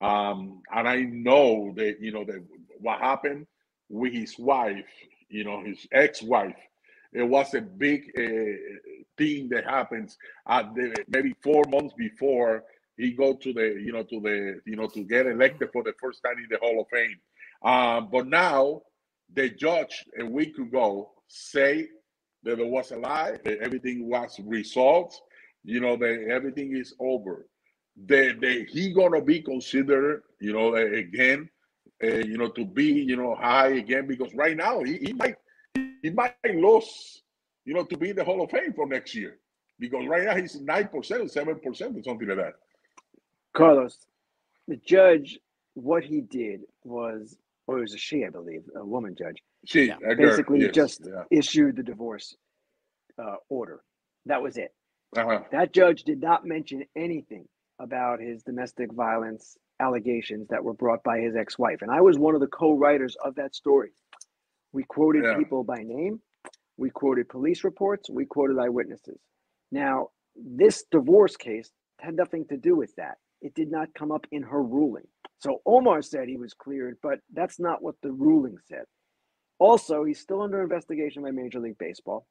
[0.00, 2.42] Um, and I know that you know that
[2.80, 3.46] what happened
[3.90, 4.86] with his wife,
[5.28, 6.56] you know, his ex-wife.
[7.12, 10.16] It was a big uh, thing that happens
[10.48, 12.62] at the, maybe four months before
[12.96, 15.94] he go to the you know to the you know to get elected for the
[16.00, 17.18] first time in the Hall of Fame.
[17.62, 18.82] Um, but now
[19.34, 21.88] the judge a week ago say
[22.42, 25.14] that it was a lie, that everything was resolved,
[25.64, 27.46] you know, that everything is over.
[28.06, 31.50] That, that he gonna be considered, you know, again,
[32.02, 35.36] uh, you know, to be, you know, high again because right now he, he might
[36.02, 37.22] he might lose,
[37.64, 39.38] you know, to be in the Hall of Fame for next year
[39.78, 42.54] because right now he's nine percent, seven percent, or something like that.
[43.54, 43.98] Carlos,
[44.68, 45.38] the judge,
[45.74, 47.36] what he did was,
[47.66, 49.42] or it was a she, I believe, a woman judge.
[49.66, 51.24] She Yeah, basically yes, just yeah.
[51.30, 52.36] issued the divorce
[53.18, 53.82] uh, order.
[54.26, 54.72] That was it.
[55.16, 55.40] Uh-huh.
[55.50, 57.46] That judge did not mention anything
[57.80, 62.34] about his domestic violence allegations that were brought by his ex-wife, and I was one
[62.36, 63.92] of the co-writers of that story.
[64.72, 65.36] We quoted Yeah.
[65.38, 66.22] people by name,
[66.76, 69.20] we quoted police reports, we quoted eyewitnesses.
[69.72, 73.18] Now, this divorce case had nothing to do with that.
[73.42, 75.08] It did not come up in her ruling.
[75.38, 78.84] So Omar said he was cleared, but that's not what the ruling said.
[79.58, 82.26] Also, he's still under investigation by Major League Baseball,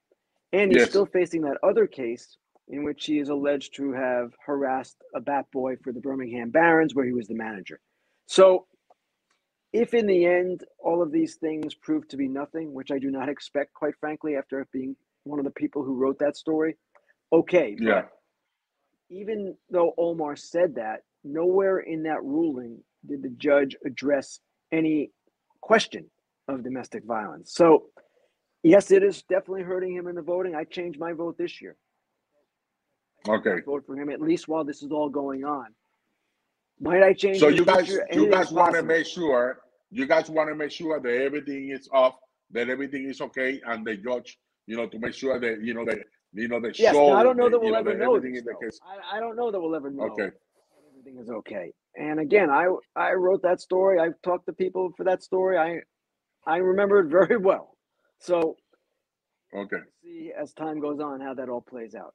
[0.53, 0.89] and he's Yes.
[0.89, 2.37] still facing that other case
[2.69, 6.93] in which he is alleged to have harassed a bat boy for the Birmingham Barons,
[6.95, 7.79] where he was the manager.
[8.27, 8.67] So,
[9.73, 13.11] if in the end all of these things prove to be nothing, which I do
[13.11, 16.77] not expect, quite frankly, after being one of the people who wrote that story,
[17.31, 17.75] okay.
[17.79, 18.03] Yeah.
[19.09, 24.39] even though Omar said that, nowhere in that ruling did the judge address
[24.71, 25.11] any
[25.61, 26.05] question
[26.47, 27.53] of domestic violence.
[27.53, 27.85] So,
[28.63, 30.55] yes, it is definitely hurting him in the voting.
[30.55, 31.75] I changed my vote this year.
[33.27, 33.61] Okay.
[33.65, 35.67] Vote for him at least while this is all going on.
[36.79, 37.39] Might I change?
[37.39, 39.59] So you guys, you guys want to make sure,
[39.91, 42.15] you guys want to make sure that everything is off,
[42.51, 45.83] that everything is okay, and the judge, you know, to make sure that you know
[45.85, 45.99] that
[46.33, 47.13] you know the Yes, show.
[47.13, 48.79] I don't know that we'll ever know this, in the case.
[48.85, 50.03] I, I don't know that we'll ever know.
[50.03, 50.29] Okay.
[50.91, 51.73] Everything is okay.
[51.95, 53.99] And again, I I wrote that story.
[53.99, 55.57] I've talked to people for that story.
[55.57, 55.81] I
[56.45, 57.75] I remember it very well.
[58.19, 58.55] So
[59.53, 59.77] Okay.
[60.03, 62.13] see as time goes on how that all plays out.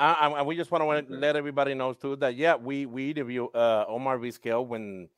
[0.00, 3.46] Uh, and- we just want to let everybody know too that yeah, we we interview
[3.48, 5.08] uh, Omar Vizquel when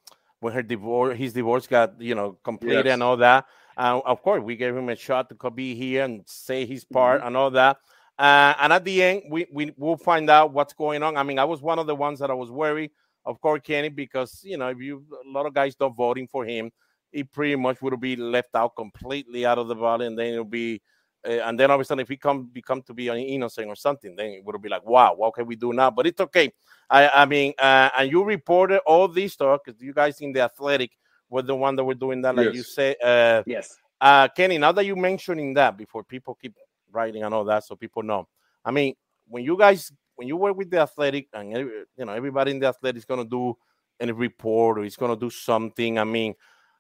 [0.41, 2.95] when her divorce, his divorce got you know completed Yes.
[2.95, 3.47] and all that.
[3.77, 7.21] Uh, of course, we gave him a shot to be here and say his part
[7.21, 7.29] Mm-hmm.
[7.29, 7.77] and all that.
[8.19, 11.17] Uh, and at the end, we we will find out what's going on.
[11.17, 12.91] I mean, I was one of the ones that I was worried,
[13.25, 16.45] of course, Kenny, because you know if you a lot of guys don't voting for
[16.45, 16.71] him,
[17.13, 20.45] he pretty much would be left out completely out of the ballot, and then it'll
[20.45, 20.83] be
[21.27, 24.27] uh, and then obviously if he come become to be an innocent or something, then
[24.31, 25.91] it would be like, wow, what can we do now?
[25.91, 26.53] But it's okay.
[26.91, 30.41] I I mean, uh, and you reported all this stuff because you guys in the
[30.41, 30.91] athletic
[31.31, 32.75] were the one that were doing that, like you Yes.
[32.75, 32.97] say.
[33.03, 33.77] Uh, Yes.
[34.01, 36.55] uh, Kenny, now that you mentioning that before people keep
[36.91, 38.29] writing and all that, so people know.
[38.65, 38.95] I mean,
[39.29, 42.59] when you guys when you work with the athletic and every- you know everybody in
[42.59, 43.57] the athletic is gonna do
[43.99, 45.99] any report or is gonna do something.
[45.99, 46.35] I mean,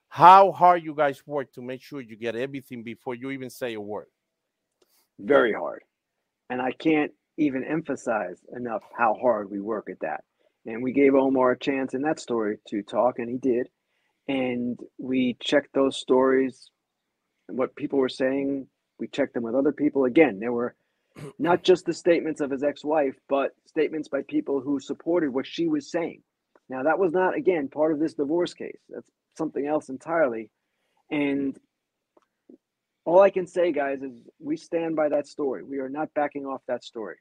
[0.08, 3.74] how hard you guys work to make sure you get everything before you even say
[3.74, 4.08] a word.
[5.18, 5.82] Very hard.
[6.50, 10.24] And I can't even emphasize enough how hard we work at that.
[10.66, 13.68] And we gave Omar a chance in that story to talk, and he did.
[14.28, 16.70] And we checked those stories,
[17.48, 18.68] and what people were saying.
[18.98, 20.04] We checked them with other people.
[20.04, 20.76] Again, there were
[21.38, 25.46] not just the statements of his ex wife, but statements by people who supported what
[25.46, 26.22] she was saying.
[26.68, 28.78] Now, that was not, again, part of this divorce case.
[28.88, 30.50] That's something else entirely.
[31.10, 31.58] And
[33.04, 35.62] all I can say, guys, is we stand by that story.
[35.64, 37.16] We are not backing off that story.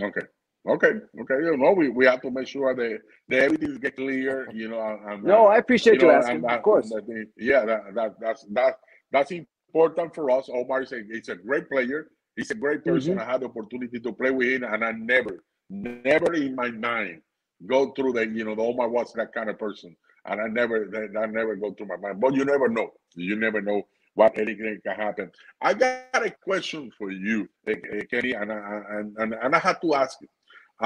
[0.00, 0.22] Okay.
[0.68, 0.92] Okay.
[1.20, 1.34] Okay.
[1.34, 4.48] You know, we, we have to make sure that, that everything get clear.
[4.52, 4.98] You know.
[5.06, 6.92] And, No, I appreciate you know, asking, of course.
[7.36, 7.64] yeah.
[7.64, 8.74] That, that that's that
[9.10, 10.48] that's important for us.
[10.52, 12.08] Omar is a, he's a great player.
[12.36, 13.16] He's a great person.
[13.16, 13.20] Mhm.
[13.20, 17.20] I had the opportunity to play with him, and I never, never in my mind
[17.66, 18.30] go through that.
[18.30, 19.94] you know the Omar was that kind of person,
[20.26, 22.20] and I never that, that never go through my mind.
[22.20, 22.90] But you never know.
[23.14, 23.82] You never know
[24.14, 25.30] what anything can happen.
[25.60, 29.58] I got a question for you, eh, eh, Kenny, and I, and, and and I
[29.58, 30.28] had to ask you.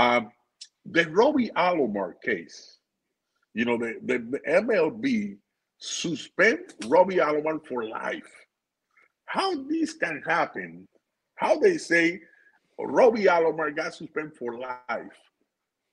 [0.01, 0.31] Um,
[0.85, 2.79] the Robbie Alomar case,
[3.55, 5.37] you know, the, the, the MLB
[5.79, 8.31] suspend Robbie Alomar for life.
[9.25, 10.87] How this can happen?
[11.35, 12.21] How they say
[12.79, 15.19] Robbie Alomar got suspended for life,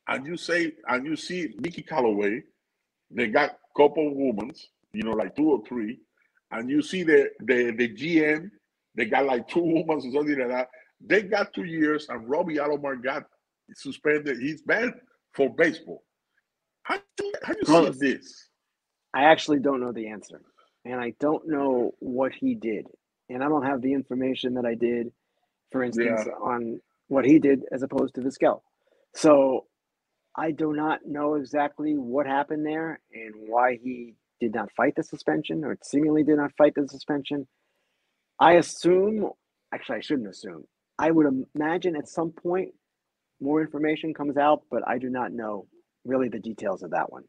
[0.08, 2.44] and you say and you see Mickey Callaway,
[3.10, 4.52] they got couple women,
[4.94, 6.00] you know, like two or three,
[6.54, 8.52] and you see the the the GM,
[8.96, 10.70] they got like two women or something like that.
[11.06, 13.26] They got two years, and Robbie Alomar got
[13.76, 14.40] suspended.
[14.40, 14.96] He's banned
[15.36, 16.04] for baseball.
[16.84, 17.98] How do you, how do you Carlos.
[18.00, 18.50] see this?
[19.14, 20.42] I actually don't know the answer.
[20.86, 22.88] And I don't know what he did.
[23.30, 25.12] And I don't have the information that I did,
[25.72, 26.34] for instance, Yeah.
[26.42, 28.62] on what he did as opposed to Vizquel.
[29.16, 29.68] So
[30.38, 35.04] I do not know exactly what happened there and why he did not fight the
[35.04, 37.48] suspension or seemingly did not fight the suspension.
[38.40, 39.30] I assume,
[39.74, 40.66] actually, I shouldn't assume.
[41.00, 42.72] I would imagine at some point
[43.42, 45.68] more information comes out, but I do not know
[46.06, 47.24] really the details of that one.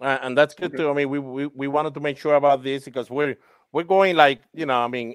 [0.00, 0.90] Uh, and that's good too.
[0.90, 3.36] I mean, we, we we wanted to make sure about this because we're
[3.72, 4.78] we're going like you know.
[4.78, 5.14] I mean,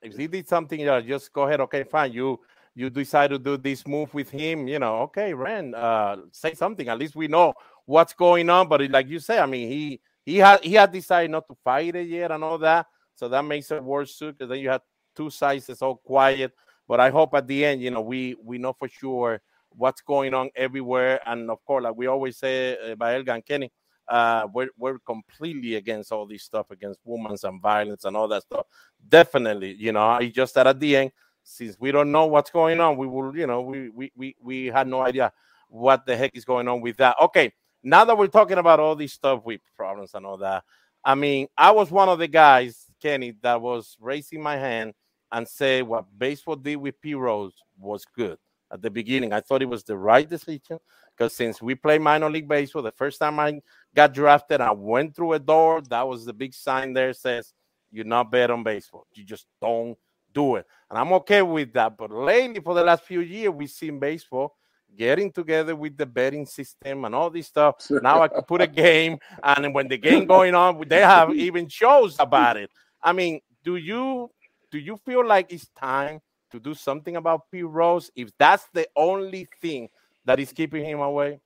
[0.00, 1.60] if he did something, you know, just go ahead.
[1.60, 2.12] Okay, fine.
[2.12, 2.40] You
[2.74, 4.68] you decide to do this move with him.
[4.68, 6.88] You know, okay, Ren, uh, say something.
[6.88, 7.52] At least we know
[7.84, 8.68] what's going on.
[8.68, 11.94] But like you say, I mean, he he had he had decided not to fight
[11.94, 12.86] it yet and all that.
[13.14, 14.82] So that makes it worse too, because then you have
[15.14, 16.52] two sides that's all quiet.
[16.88, 20.34] But I hope at the end, you know, we we know for sure what's going
[20.34, 21.20] on everywhere.
[21.26, 23.72] And of course, like we always say uh, by Elga and Kenny,
[24.08, 28.42] uh, we're we're completely against all this stuff against women and violence and all that
[28.42, 28.66] stuff.
[29.08, 32.80] Definitely, you know, I just that at the end, since we don't know what's going
[32.80, 35.32] on, we will, you know, we we we we had no idea
[35.68, 37.16] what the heck is going on with that.
[37.20, 37.52] Okay,
[37.82, 40.64] now that we're talking about all this stuff with problems and all that,
[41.04, 44.94] I mean, I was one of the guys, Kenny, that was raising my hand
[45.32, 48.38] and say what baseball did with Pete Rose was good
[48.70, 49.32] at the beginning.
[49.32, 50.78] I thought it was the right decision
[51.16, 53.60] because since we play minor league baseball, the first time I
[53.94, 55.82] got drafted, I went through a door.
[55.82, 57.52] That was the big sign there says
[57.90, 59.06] you're not bad on baseball.
[59.12, 59.96] You just don't
[60.32, 60.66] do it.
[60.88, 61.96] And I'm okay with that.
[61.96, 64.56] But lately, for the last few years, we've seen baseball
[64.96, 67.76] getting together with the betting system and all this stuff.
[67.90, 71.68] Now I can put a game, and when the game going on, they have even
[71.68, 72.70] shows about it.
[73.02, 74.30] I mean, do you
[74.70, 78.86] do you feel like it's time to do something about Pete Rose if that's the
[78.96, 79.88] only thing
[80.24, 81.40] that is keeping him away?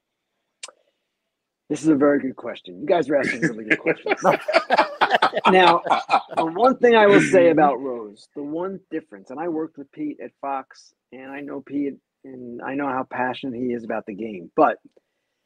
[1.69, 2.81] This is a very good question.
[2.81, 4.21] You guys are asking really good questions.
[5.51, 5.83] now,
[6.37, 9.91] the one thing I will say about Rose, the one difference, and I worked with
[9.91, 14.07] Pete at Fox, and I know Pete, and I know how passionate he is about
[14.07, 14.79] the game, but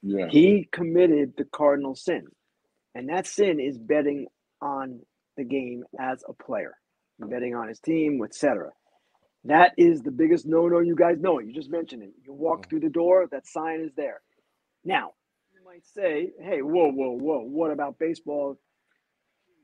[0.03, 0.29] yeah.
[0.29, 2.27] he committed the cardinal sin,
[2.95, 4.27] and that sin is betting
[4.61, 5.01] on
[5.37, 6.75] the game as a player,
[7.19, 8.71] betting on his team, etc.
[9.45, 10.81] That is the biggest no-no.
[10.81, 11.47] You guys know it.
[11.47, 12.11] You just mentioned it.
[12.27, 14.21] You walk through the door, that sign is there.
[14.85, 15.13] Now,
[15.55, 17.41] you might say, "Hey, whoa, whoa, whoa!
[17.41, 18.59] What about baseball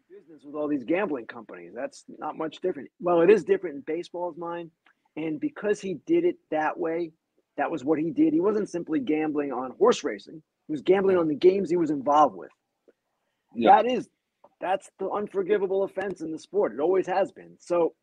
[0.09, 1.73] business with all these gambling companies?
[1.75, 4.71] That's not much different." Well, it is different in baseball's mind,
[5.17, 7.13] and because he did it that way,
[7.57, 8.33] that was what he did.
[8.33, 11.91] He wasn't simply gambling on horse racing; he was gambling on the games he was
[11.91, 12.51] involved with.
[13.55, 13.83] Yeah.
[13.83, 14.09] That is,
[14.61, 16.75] that's the unforgivable offense in the sport.
[16.75, 17.57] It always has been.
[17.59, 17.95] So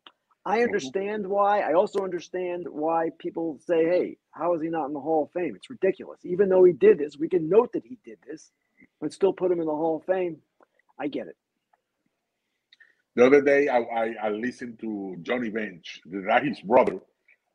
[0.44, 0.64] I mm-hmm.
[0.64, 1.60] understand why.
[1.60, 5.30] I also understand why people say, hey, how is he not in the Hall of
[5.32, 5.54] Fame?
[5.56, 6.20] It's ridiculous.
[6.24, 8.50] Even though he did this, we can note that he did this,
[9.00, 10.38] but still put him in the Hall of Fame.
[10.98, 11.36] I get it.
[13.16, 16.98] The other day, I, I, I listened to Johnny Bench, that his brother,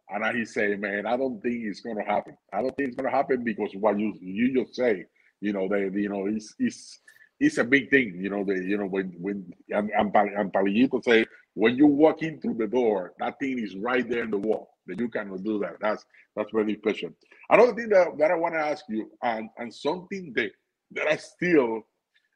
[0.09, 2.37] and he say, man, I don't think it's to happen.
[2.53, 5.05] I don't think it's to happen because what you you just say,
[5.41, 6.99] you know, they, you know, it's, it's,
[7.39, 8.43] it's a big thing, you know.
[8.43, 12.55] The you know when when and, and, and Palillito say when you walk in through
[12.55, 14.71] the door, that thing is right there in the wall.
[14.87, 15.75] That you cannot do that.
[15.79, 17.11] That's that's very special.
[17.49, 20.51] Another thing that, that I want to ask you, and and something that
[20.91, 21.83] that I still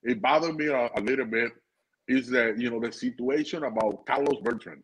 [0.04, 1.52] it bothered me a, a little bit
[2.08, 4.84] is that you know the situation about Carlos Beltran.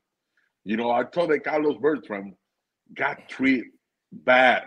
[0.63, 2.36] You know, I thought that Carlos Beltran
[2.95, 3.67] got treated
[4.12, 4.63] bad,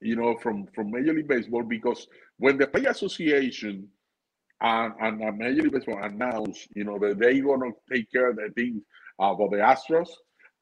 [0.00, 2.06] you know, from from Major League Baseball because
[2.38, 3.88] when the Play Association
[4.60, 8.36] and, and, Major League Baseball announced, you know, that they're going to take care of
[8.36, 8.82] the things
[9.18, 10.08] uh, for the Astros.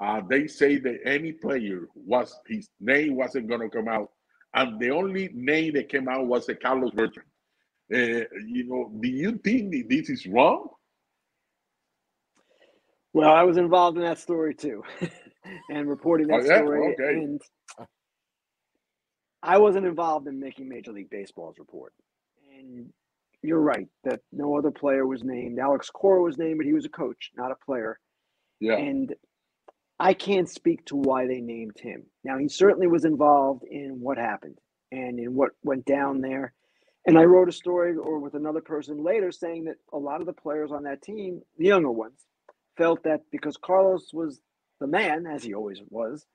[0.00, 4.10] Uh, they say that any player was his name wasn't to come out,
[4.54, 7.26] and the only name that came out was the Carlos Beltran.
[7.92, 10.68] Uh, you know, do you think this is wrong?
[13.12, 14.82] Well, I was involved in that story too,
[15.70, 16.62] and reporting oh, that oh, yeah?
[16.62, 16.94] story.
[16.94, 17.18] Okay.
[17.18, 17.40] And
[19.42, 21.92] I wasn't involved in making Major League Baseball's report.
[22.58, 22.90] And
[23.42, 25.58] you're right that no other player was named.
[25.58, 27.98] Alex Cora was named, but he was a coach, not a player.
[28.60, 28.76] Yeah.
[28.76, 29.12] And
[29.98, 32.04] I can't speak to why they named him.
[32.24, 34.58] Now, he certainly was involved in what happened
[34.92, 36.54] and in what went down there.
[37.06, 40.26] And I wrote a story or with another person later saying that a lot of
[40.28, 42.26] the players on that team, the younger ones,
[42.76, 44.40] felt that because Carlos was
[44.80, 46.26] the man, as he always was,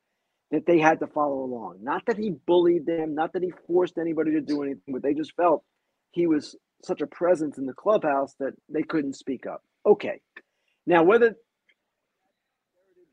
[0.51, 1.79] that they had to follow along.
[1.81, 5.13] Not that he bullied them, not that he forced anybody to do anything, but they
[5.13, 5.63] just felt
[6.11, 9.63] he was such a presence in the clubhouse that they couldn't speak up.
[9.85, 10.21] Okay.
[10.85, 11.35] Now, whether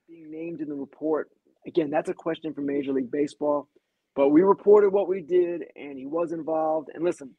[0.09, 1.31] being named in the report,
[1.67, 3.69] again, that's a question for Major League Baseball.
[4.15, 6.91] But we reported what we did, and he was involved.
[6.95, 7.35] And listen,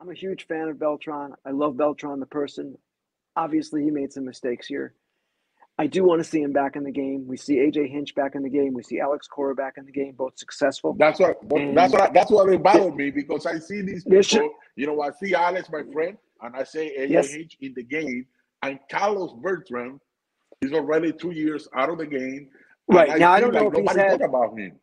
[0.00, 1.34] I'm a huge fan of Beltran.
[1.44, 2.76] I love Beltran, the person.
[3.36, 4.94] Obviously, he made some mistakes here.
[5.80, 7.26] I do want to see him back in the game.
[7.28, 8.72] We see AJ Hinch back in the game.
[8.74, 10.96] We see Alex Cora back in the game, both successful.
[10.98, 11.38] That's what.
[11.54, 12.12] And- that's what.
[12.12, 14.22] That's what it bothered me because I see these people.
[14.22, 17.32] should- You know, I see Alex, my friend, and I say AJ Yes.
[17.32, 18.26] Hinch in the game,
[18.62, 20.00] and Carlos Beltran
[20.62, 22.50] is already two years out of the game.
[22.88, 23.18] Right.
[23.18, 24.80] Now, I don't know if he's had- about him.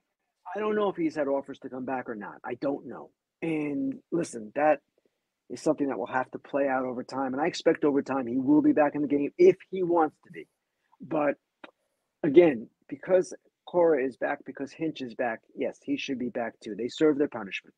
[0.55, 2.36] I don't know if he's had offers to come back or not.
[2.45, 3.10] I don't know.
[3.41, 4.79] And listen, that
[5.49, 7.34] is something that will have to play out over time.
[7.34, 10.15] And I expect over time he will be back in the game if he wants
[10.25, 10.47] to be.
[11.01, 11.36] But
[12.23, 13.34] again, because
[13.65, 16.75] Cora is back, because Hinch is back, yes, he should be back too.
[16.75, 17.73] They serve their punishment.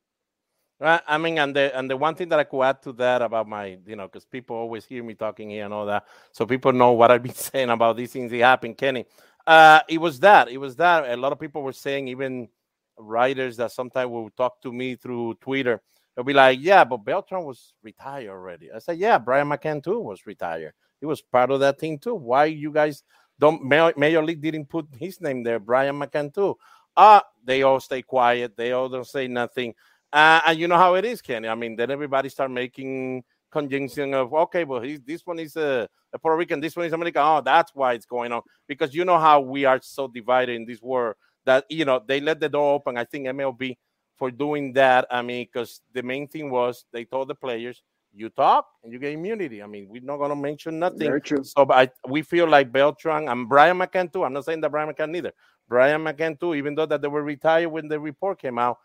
[0.80, 3.48] I mean, and the and the one thing that I could add to that about
[3.48, 6.72] my, you know, because people always hear me talking here and all that, so people
[6.72, 9.04] know what I've been saying about these things that happen, Kenny.
[9.44, 10.48] Uh, it was that.
[10.48, 11.08] It was that.
[11.08, 12.48] A lot of people were saying, even
[12.96, 15.82] writers that sometimes will talk to me through Twitter,
[16.14, 19.98] they'll be like, "Yeah, but Beltran was retired already." I said, "Yeah, Brian McCann too
[19.98, 20.74] was retired.
[21.00, 22.14] He was part of that team too.
[22.14, 23.02] Why you guys
[23.38, 23.62] don't?
[23.64, 26.56] Major, League didn't put his name there, Brian McCann too.
[26.96, 28.56] Ah, they all stay quiet.
[28.56, 29.74] They all don't say nothing."
[30.12, 31.48] Uh, and you know how it is, Kenny.
[31.48, 35.88] I mean, then everybody start making conjunction of okay, well, he's, this one is a,
[36.12, 37.22] a Puerto Rican, this one is American.
[37.24, 40.66] Oh, that's why it's going on because you know how we are so divided in
[40.66, 42.96] this world that you know they let the door open.
[42.96, 43.76] I think MLB
[44.16, 45.06] for doing that.
[45.10, 47.82] I mean, because the main thing was they told the players,
[48.18, 49.62] you talk and you get immunity.
[49.62, 50.98] I mean, we're not going to mention nothing.
[50.98, 51.42] Very true.
[51.44, 54.24] So, but I, we feel like Beltran and Brian McCann too.
[54.24, 55.32] I'm not saying that Brian McCann neither.
[55.68, 58.78] Brian McCann too, even though that they were retired when the report came out,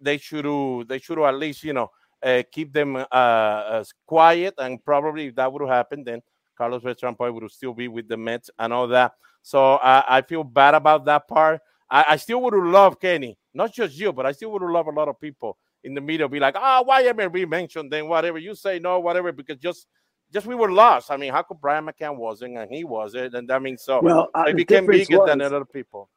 [0.00, 1.90] they should they should at least you know
[2.22, 6.20] uh, keep them uh, quiet and probably if that would have happened, then
[6.56, 9.12] Carlos Beltran probably would still be with the Mets and all that.
[9.42, 11.60] So uh, I feel bad about that part.
[11.88, 14.70] I, I still would have loved Kenny, not just you, but I still would have
[14.70, 18.08] loved a lot of people in the media be like, ah, why MLB mentioned then
[18.08, 19.86] whatever you say, no, whatever, because just
[20.32, 21.10] just we were lost.
[21.10, 24.28] I mean, how could Brian McCann wasn't and he wasn't, and I mean, so Well,
[24.34, 26.08] uh, they the became bigger than was- other people.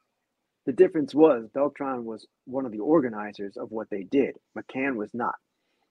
[0.66, 4.38] The difference was Beltran was one of the organizers of what they did.
[4.58, 5.36] McCann was not.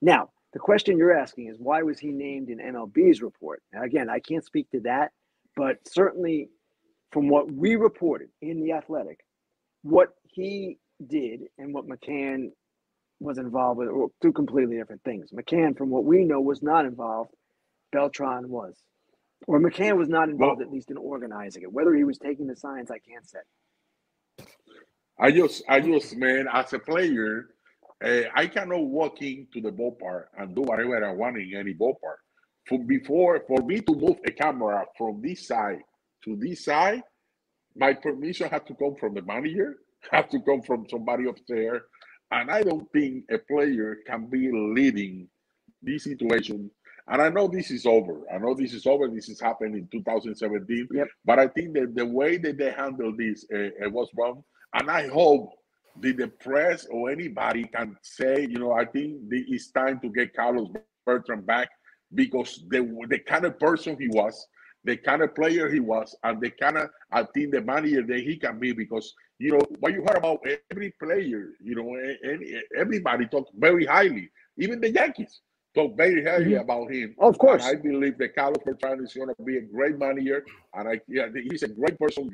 [0.01, 3.61] Now, the question you're asking is why was he named in MLB's report?
[3.71, 5.11] Now, again, I can't speak to that,
[5.55, 6.49] but certainly
[7.11, 9.19] from what we reported in the Athletic,
[9.83, 12.51] what he did and what McCann
[13.23, 15.31] was involved with two completely different things.
[15.31, 17.31] McCann, from what we know, was not involved.
[17.91, 18.75] Beltran was.
[19.47, 21.71] Or McCann was not involved, at least in organizing it.
[21.71, 23.39] Whether he was taking the signs, I can't say.
[25.19, 27.49] I just, I just, man, as a player,
[28.03, 32.19] uh, I cannot walk into the ballpark and do whatever I want in any ballpark.
[32.67, 35.79] For before, for me to move a camera from this side
[36.25, 37.01] to this side,
[37.75, 39.77] my permission has to come from the manager,
[40.11, 41.83] has to come from somebody up there,
[42.33, 45.27] and I don't think a player can be leading
[45.81, 46.71] this situation.
[47.07, 48.21] And I know this is over.
[48.33, 49.07] I know this is over.
[49.07, 50.87] This is happened in 2017.
[50.91, 51.07] Yep.
[51.25, 54.43] But I think that the way that they handled this uh, it was wrong.
[54.73, 55.51] And I hope
[56.01, 60.35] that the press or anybody can say, you know, I think it's time to get
[60.35, 60.69] Carlos
[61.05, 61.69] Beltran back
[62.15, 64.47] because the the kind of person he was,
[64.85, 68.19] the kind of player he was, and the kind of I think the manager that
[68.21, 68.71] he can be.
[68.71, 71.95] Because you know what you heard about every player, you know,
[72.31, 75.41] any, everybody talk very highly, even the Yankees
[75.75, 76.61] talk very highly Mhm.
[76.65, 77.15] about him.
[77.19, 77.63] Of course.
[77.67, 81.01] And I believe that Carlos Beltran is going to be a great manager, and I
[81.07, 82.29] yeah, he's a great person,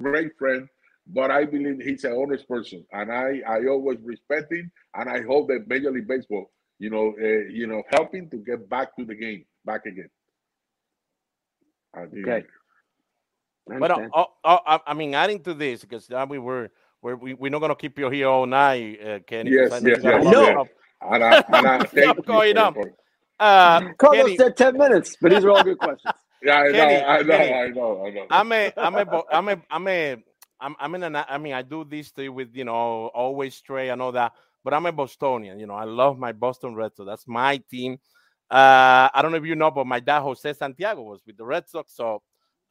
[0.00, 0.68] great friend.
[1.06, 5.22] But I believe he's an honest person, and I I always respect him, and I
[5.22, 9.04] hope that Major League Baseball, you know, uh, you know, helping to get back to
[9.04, 10.10] the game, back again.
[11.96, 12.44] Okay.
[13.70, 14.12] I But uh, understand.
[14.14, 16.70] oh, oh, I, I mean, adding to this because we were
[17.02, 19.50] we're, we we're not gonna keep you here all night, uh, Kenny.
[19.56, 20.52] 'cause Yes, I yes, you got a yes, lot of yes.
[20.52, 20.68] stuff-
[21.02, 22.74] And I, and I thank you going for- on.
[22.74, 22.92] for-
[23.40, 26.14] Uh, Carlos Kenny, said 10 minutes, but these are all good questions.
[26.42, 27.52] Yeah, I know, Kenny, I know, Kenny.
[27.54, 28.26] I know, I know.
[28.30, 30.16] I'm a I'm a bo- I'm a I'm a
[30.60, 33.88] I'm I'm in an I mean I do this thing with you know always stray
[33.88, 34.32] and all that,
[34.62, 35.58] but I'm a Bostonian.
[35.58, 37.06] You know I love my Boston Red Sox.
[37.06, 37.98] That's my team.
[38.50, 41.44] Uh, I don't know if you know, but my dad Jose Santiago was with the
[41.46, 42.20] Red Sox, so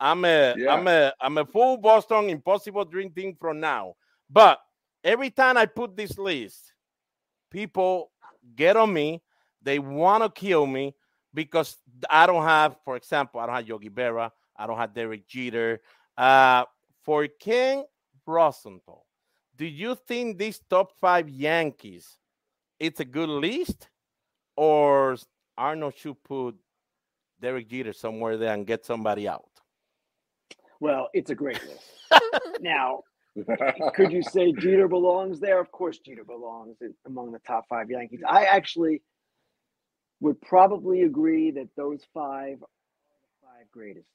[0.04, 0.74] I'm a Yeah.
[0.74, 3.96] am a I'm a full Boston impossible dream team from now.
[4.30, 4.60] But
[5.02, 6.74] every time I put this list,
[7.50, 8.12] people
[8.56, 9.24] get on me.
[9.62, 10.94] They want to kill me
[11.34, 11.78] because
[12.10, 14.30] I don't have, for example, I don't have Yogi Berra.
[14.58, 15.80] I don't have Derek Jeter.
[16.18, 16.66] Uh,
[17.06, 17.86] for Ken
[18.28, 19.06] Rosenthal,
[19.56, 22.18] do you think these top five Yankees,
[22.78, 23.88] it's a good list,
[24.58, 25.16] or
[25.58, 26.56] Arnold should put
[27.40, 29.53] Derek Jeter somewhere there and get somebody out?
[30.84, 32.22] Well, it's a great list.
[32.60, 33.04] now,
[33.96, 35.62] could you say Jeter belongs there?
[35.62, 36.76] Of course, Jeter belongs
[37.08, 38.20] among the top five Yankees.
[38.28, 39.02] I actually
[40.20, 42.68] would probably agree that those five are
[43.24, 44.10] the five greatest.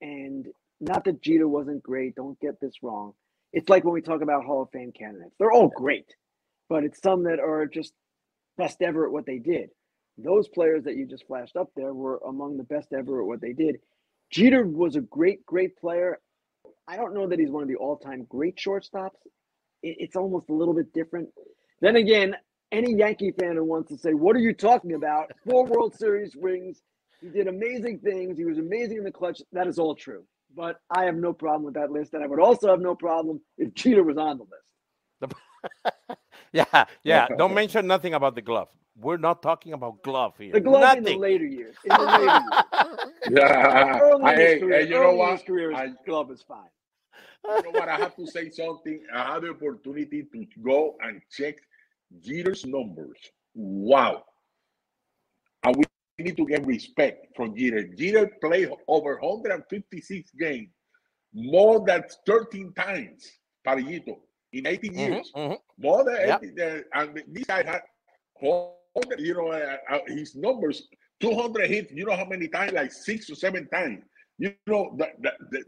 [0.00, 0.46] And
[0.80, 2.14] not that Jeter wasn't great.
[2.14, 3.12] Don't get this wrong.
[3.52, 5.34] It's like when we talk about Hall of Fame candidates.
[5.38, 6.14] They're all great,
[6.70, 7.92] but it's some that are just
[8.56, 9.68] best ever at what they did.
[10.16, 13.42] Those players that you just flashed up there were among the best ever at what
[13.42, 13.76] they did.
[14.30, 16.18] Jeter was a great, great player.
[16.88, 19.16] I don't know that he's one of the all-time great shortstops.
[19.82, 21.28] It's almost a little bit different.
[21.80, 22.36] Then again,
[22.72, 26.34] any Yankee fan who wants to say, "What are you talking about?" Four World Series
[26.36, 26.82] rings.
[27.20, 28.36] He did amazing things.
[28.38, 29.40] He was amazing in the clutch.
[29.52, 30.24] That is all true.
[30.54, 33.40] But I have no problem with that list, and I would also have no problem
[33.58, 34.66] if Jeter was on the list.
[36.52, 37.28] yeah, yeah.
[37.38, 38.68] Don't mention nothing about the glove.
[38.98, 40.52] We're not talking about glove here.
[40.52, 40.98] The glove nothing.
[40.98, 41.76] in the later years.
[41.84, 42.64] In the later years.
[43.30, 43.98] Yeah.
[44.00, 45.32] Early in his Hey, career, hey, you know early in what?
[45.32, 46.70] his career, his I- glove is fine.
[47.44, 47.88] you know what?
[47.88, 49.02] I have to say something.
[49.14, 51.56] I had the opportunity to go and check
[52.20, 53.18] Jeter's numbers.
[53.54, 54.24] Wow.
[55.64, 55.84] And we
[56.18, 57.82] need to get respect from Jeter.
[57.88, 60.70] Jeter played over 156 games,
[61.34, 63.28] more than 13 times,
[63.66, 64.20] Parillito,
[64.52, 65.32] in 18 Mhm, years.
[65.36, 65.58] mhm.
[65.78, 66.42] More than Yep.
[66.44, 67.82] 18, uh, and this guy had,
[68.96, 70.88] hundred- you know, uh, uh, his numbers,
[71.20, 71.92] 200 hits.
[71.92, 72.72] You know how many times?
[72.72, 74.02] Like six or seven times.
[74.38, 75.64] You know, that, that, that,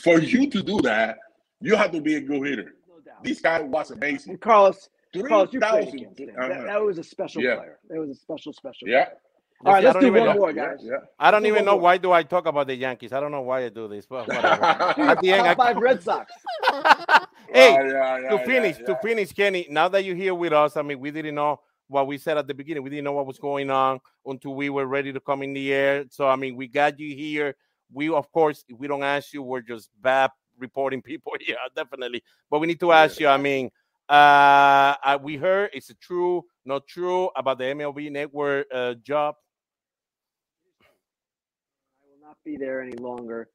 [0.00, 1.18] for you to do that,
[1.60, 2.74] you have to be a good hitter.
[2.88, 3.24] No doubt.
[3.24, 4.32] This guy was amazing.
[4.32, 5.94] And Carlos, Carlos, you played 3,000.
[5.94, 6.30] against him.
[6.38, 7.56] uh, That, that was a special Yeah.
[7.56, 7.78] player.
[7.88, 8.88] That was a special, special.
[8.88, 9.06] Yeah.
[9.06, 9.18] player.
[9.64, 10.80] All right, I let's don't even one know- more, Yeah, guys.
[10.82, 10.96] yeah.
[11.18, 11.80] I don't do even know more.
[11.80, 13.12] why do I talk about the Yankees.
[13.14, 14.44] I don't know why I do this, but whatever.
[14.64, 16.30] At the end, I, five Red Sox.
[16.70, 19.66] hey, yeah, yeah, to yeah, finish, to finish, Kenny.
[19.70, 22.46] Now that you're here with us, I mean, we didn't know what we said at
[22.46, 22.82] the beginning.
[22.82, 25.72] We didn't know what was going on until we were ready to come in the
[25.72, 26.04] air.
[26.10, 27.56] So, I mean, we got you here.
[27.92, 31.32] We, of course, if we don't ask you, we're just bad reporting people.
[31.46, 32.22] Yeah, definitely.
[32.50, 33.28] But we need to ask you.
[33.28, 33.70] I mean,
[34.08, 39.36] uh, uh, we heard it's true, not true about the MLB Network uh, job.
[40.82, 43.48] I will not be there any longer.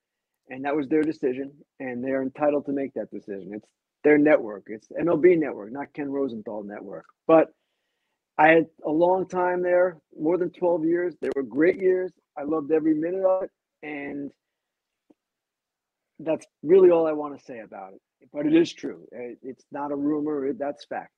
[0.49, 3.53] And that was their decision, and they're entitled to make that decision.
[3.53, 3.69] It's
[4.03, 4.63] their network.
[4.67, 7.05] It's MLB network, not Ken Rosenthal network.
[7.27, 7.53] But
[8.41, 11.13] I had a long time there, more than 12 years.
[11.21, 12.11] They were great years.
[12.35, 13.51] I loved every minute of it.
[13.83, 14.31] And
[16.17, 18.01] that's really all I want to say about it.
[18.33, 19.05] But it is true.
[19.11, 20.53] It's not a rumor.
[20.53, 21.11] That's fact.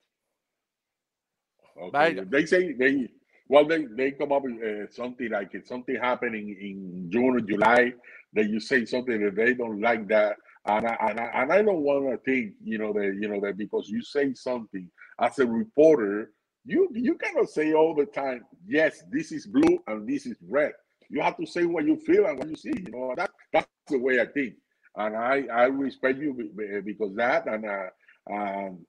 [1.82, 2.20] Okay.
[2.30, 3.08] They say they
[3.48, 7.40] well they they come up with uh, something like if something happening in June or
[7.40, 7.94] July
[8.34, 11.62] that you say something that they don't like that and I, and I, and I
[11.64, 14.88] don't want to think you know that you know that because you say something
[15.20, 16.30] as a reporter
[16.66, 20.72] you you cannot say all the time yes this is blue and this is red
[21.10, 23.68] you have to say what you feel and what you see you know that that's
[23.90, 24.54] the way I think
[24.96, 28.86] and I I respect you be- be- because that and uh, um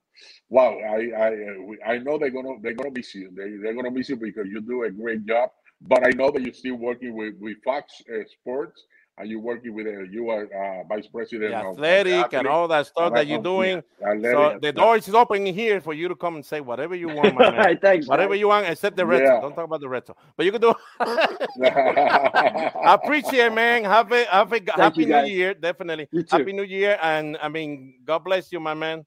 [0.49, 3.31] Wow, I I uh, I know they're gonna they're gonna miss you.
[3.35, 5.49] They they're gonna miss you because you do a great job.
[5.81, 8.83] But I know that you're still working with with Fox uh, Sports
[9.17, 12.67] and you're working with uh, you are uh, vice president The of athletic and all
[12.67, 13.81] that stuff that you're doing.
[14.01, 14.71] yeah, Athletic, So the yeah.
[14.71, 17.77] door is open here for you to come and say whatever you want, my man.
[17.81, 18.07] thanks.
[18.07, 18.39] Whatever guys.
[18.41, 19.29] you want, except the red Sox.
[19.35, 19.41] Yeah.
[19.41, 20.21] Don't talk about the red Sox.
[20.35, 20.73] But you can do.
[20.99, 21.49] I
[23.03, 23.85] appreciate, it, man.
[23.85, 25.23] Happy, happy, happy New.
[25.25, 26.07] Year, definitely.
[26.11, 26.37] You too.
[26.37, 29.05] Happy New Year, and I mean, God bless you, my man.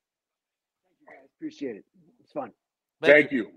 [1.36, 1.84] Appreciate it.
[2.22, 2.50] It's fun.
[3.02, 3.48] Thank you.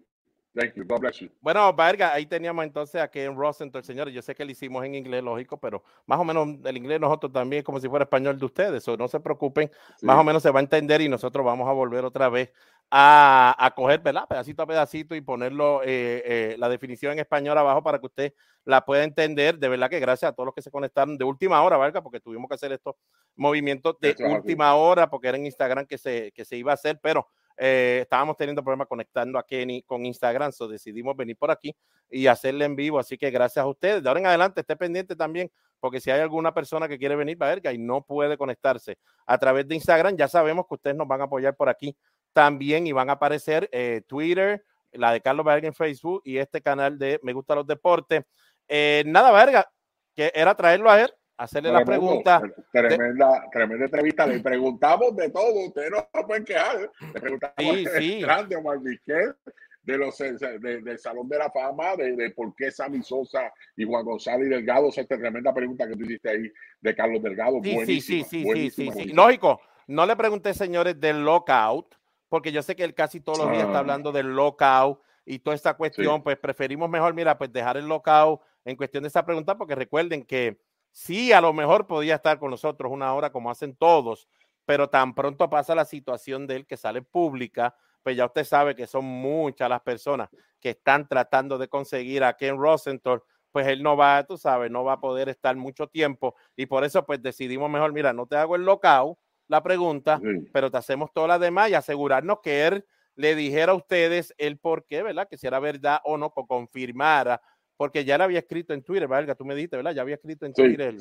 [0.54, 0.84] Thank you.
[0.84, 1.30] God bless you.
[1.40, 4.14] Bueno, Varga, ahí teníamos entonces a Ken Rosenthal, señores.
[4.14, 7.32] Yo sé que lo hicimos en inglés, lógico, pero más o menos el inglés nosotros
[7.32, 8.86] también como si fuera español de ustedes.
[8.90, 9.72] O no se preocupen,
[10.02, 12.52] más o menos se va a entender y nosotros vamos a volver otra vez
[12.90, 14.28] a, a coger, ¿verdad?
[14.28, 18.34] Pedacito a pedacito y ponerlo eh, eh, la definición en español abajo para que usted
[18.66, 19.58] la pueda entender.
[19.58, 22.20] De verdad que gracias a todos los que se conectaron de última hora, Varga, porque
[22.20, 22.96] tuvimos que hacer estos
[23.38, 27.00] movimientos de última hora, porque era en Instagram que se, que se iba a hacer,
[27.02, 31.76] pero eh, estábamos teniendo problemas conectando a Kenny con Instagram, so decidimos venir por aquí
[32.10, 33.00] y hacerle en vivo.
[33.00, 34.04] Así que gracias a ustedes.
[34.04, 37.38] De ahora en adelante, esté pendiente también, porque si hay alguna persona que quiere venir
[37.38, 41.08] para verga y no puede conectarse a través de Instagram, ya sabemos que ustedes nos
[41.08, 41.96] van a apoyar por aquí
[42.34, 46.62] también y van a aparecer eh, Twitter, la de Carlos Verga en Facebook y este
[46.62, 48.24] canal de Me Gusta los Deportes.
[48.68, 49.70] Eh, nada, Verga,
[50.16, 52.42] que era traerlo a él, hacerle la Tremendo, pregunta.
[52.42, 54.28] tre- Tremenda, tremenda entrevista.
[54.28, 55.68] Le preguntamos de todo.
[55.68, 56.92] Ustedes no se pueden quejar.
[57.14, 58.22] Le preguntamos Sí, de sí.
[58.22, 59.36] grande Omar Vizquel,
[59.84, 63.84] de los de- del Salón de la Fama, de, de por qué Sammy Sosa y
[63.86, 64.90] Juan González Delgado.
[64.90, 66.52] Esa tremenda pregunta que tú hiciste ahí
[66.82, 67.60] de Carlos Delgado.
[67.64, 68.86] Sí, sí, sí, buenísima, sí, sí, buenísima, sí, sí.
[68.94, 69.24] buenísima.
[69.24, 71.96] Lógico, no le pregunté, señores, del lockout,
[72.30, 73.80] porque yo sé que él casi todos los días está Ah.
[73.80, 78.42] hablando del lockout y toda esta cuestión, pues preferimos mejor, mira, pues dejar el lockout
[78.64, 80.60] en cuestión de esa pregunta, porque recuerden que
[80.92, 84.28] sí, a lo mejor podía estar con nosotros una hora como hacen todos,
[84.66, 88.76] pero tan pronto pasa la situación de él que sale pública, pues ya usted sabe
[88.76, 90.30] que son muchas las personas
[90.60, 93.22] que están tratando de conseguir a Ken Rosenthal
[93.52, 96.84] pues él no va, tú sabes, no va a poder estar mucho tiempo y por
[96.84, 100.22] eso pues decidimos mejor, mira, no te hago el locao la pregunta,
[100.54, 102.86] pero te hacemos todas las demás y asegurarnos que él
[103.16, 105.28] le dijera a ustedes el por qué, ¿verdad?
[105.30, 107.42] Que si era verdad o no, que confirmara,
[107.82, 109.36] porque ya lo había escrito en Twitter, ¿verdad?
[109.36, 109.96] Tú me dijiste, ¿verdad?
[109.96, 110.96] Ya había escrito en Twitter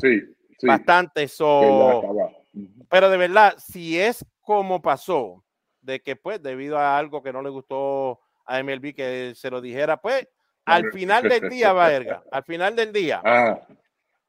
[0.63, 2.03] bastante eso.
[2.89, 5.45] Pero de verdad, si es como pasó,
[5.83, 9.61] de que pues debido a algo que no le gustó a MLB que se lo
[9.61, 10.27] dijera, pues
[10.65, 13.61] al final del día, Verga, al final del día, ah.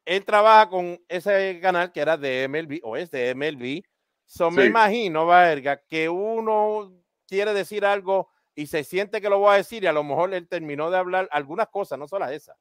[0.04, 3.82] él trabaja con ese canal que era de MLB o es de MLB
[4.26, 6.92] So, Me imagino, Verga, que uno
[7.26, 10.32] quiere decir algo y se siente que lo voy a decir y a lo mejor
[10.34, 12.56] él terminó de hablar algunas cosas, no solo esas.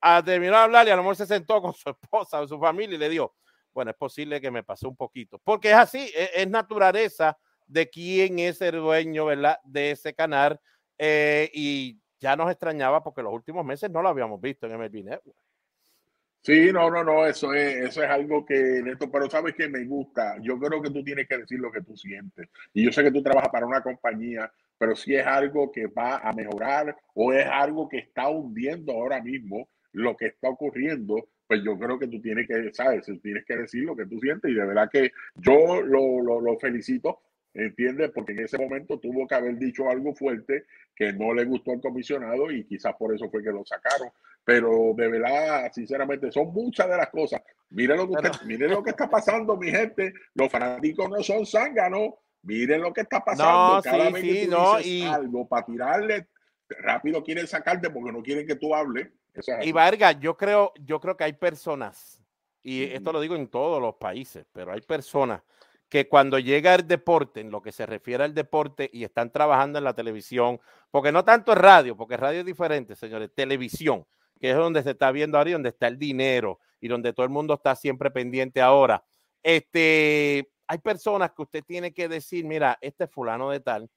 [0.00, 2.58] A terminó de hablar y a lo mejor se sentó con su esposa o su
[2.58, 3.34] familia y le dijo,
[3.72, 5.38] bueno, es posible que me pasó un poquito.
[5.42, 9.58] Porque es así, es, es naturaleza de quién es el dueño, ¿verdad?
[9.64, 10.60] De ese canal.
[10.98, 15.04] Eh, y ya nos extrañaba porque los últimos meses no lo habíamos visto en MLB
[15.04, 15.38] Network.
[16.44, 18.82] Sí, no, no, no, eso es, eso es algo que,
[19.12, 20.38] pero sabes que me gusta.
[20.42, 22.48] Yo creo que tú tienes que decir lo que tú sientes.
[22.74, 26.16] Y yo sé que tú trabajas para una compañía, pero si es algo que va
[26.18, 31.62] a mejorar o es algo que está hundiendo ahora mismo lo que está ocurriendo, pues
[31.64, 34.50] yo creo que tú tienes que, sabes, tienes que decir lo que tú sientes.
[34.50, 37.20] Y de verdad que yo lo, lo felicito
[37.54, 38.10] ¿Entiendes?
[38.14, 41.80] Porque en ese momento tuvo que haber dicho algo fuerte que no le gustó al
[41.80, 44.08] comisionado y quizás por eso fue que lo sacaron.
[44.44, 47.42] Pero de verdad, sinceramente, son muchas de las cosas.
[47.70, 50.14] Miren lo que, miren lo que está pasando, mi gente.
[50.34, 52.14] Los fanáticos no son zánganos.
[52.42, 53.76] Miren lo que está pasando.
[53.76, 55.02] No, Cada vez que tú no, y...
[55.02, 56.28] algo para tirarle,
[56.68, 59.08] rápido quieren sacarte porque no quieren que tú hables.
[59.60, 62.20] y Vargas, yo creo, yo creo que hay personas,
[62.62, 65.42] y esto lo digo en todos los países, pero hay personas
[65.92, 69.76] que cuando llega el deporte, en lo que se refiere al deporte, y están trabajando
[69.76, 70.58] en la televisión,
[70.90, 74.06] porque no tanto es radio, porque radio es diferente, señores, televisión,
[74.40, 77.24] que es donde se está viendo ahora y donde está el dinero y donde todo
[77.24, 79.04] el mundo está siempre pendiente ahora.
[79.42, 83.90] Este, hay personas que usted tiene que decir, mira, este es fulano de tal,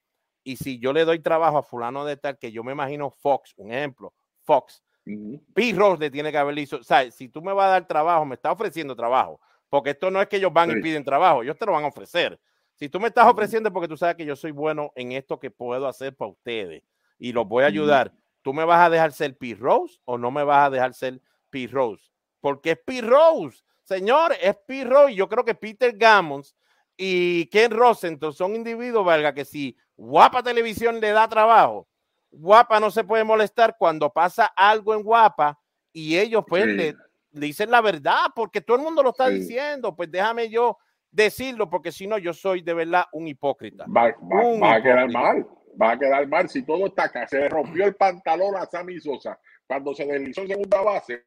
[0.44, 3.54] y si yo le doy trabajo a fulano de tal, que yo me imagino Fox,
[3.56, 5.74] un ejemplo, Fox, P.
[5.74, 8.26] Rose le tiene que haber dicho, o sea, si tú me vas a dar trabajo,
[8.26, 9.40] me está ofreciendo trabajo,
[9.70, 11.88] porque esto no es que ellos van y piden trabajo, ellos te lo van a
[11.88, 12.40] ofrecer.
[12.76, 15.50] Si tú me estás ofreciendo porque tú sabes que yo soy bueno en esto que
[15.50, 16.84] puedo hacer para ustedes
[17.18, 19.56] y los voy a ayudar, ¿tú me vas a dejar ser P.
[19.56, 21.68] Rose o no me vas a dejar ser P.
[21.68, 22.12] Rose?
[22.42, 23.02] Porque es P.
[23.02, 24.84] Rose, señor, es P.
[24.84, 25.16] Rose.
[25.16, 26.56] Yo creo que Peter Gammons
[26.98, 31.88] y Ken Rosenthal son individuos, valga, que si Guapa Televisión le da trabajo,
[32.32, 35.60] Guapa no se puede molestar cuando pasa algo en Guapa
[35.92, 36.96] y ellos pues le
[37.40, 40.78] dicen la verdad, porque todo el mundo lo está diciendo, pues déjame yo
[41.12, 43.86] decirlo, porque si no, yo soy de verdad un hipócrita.
[43.88, 45.48] Va, a quedar mal,
[45.82, 46.50] va a quedar mal.
[46.50, 50.42] Si todo está acá, se le rompió el pantalón a Sammy Sosa cuando se deslizó
[50.42, 51.24] en segunda base.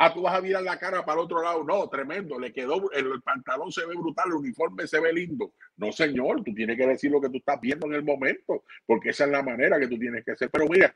[0.00, 1.64] Ah, tú vas a mirar la cara para el otro lado.
[1.64, 2.38] No, tremendo.
[2.38, 5.54] Le quedó, el, pantalón se ve brutal, el uniforme se ve lindo.
[5.76, 9.10] No, señor, tú tienes que decir lo que tú estás viendo en el momento, porque
[9.10, 10.50] esa es la manera que tú tienes que hacer.
[10.50, 10.94] Pero mira,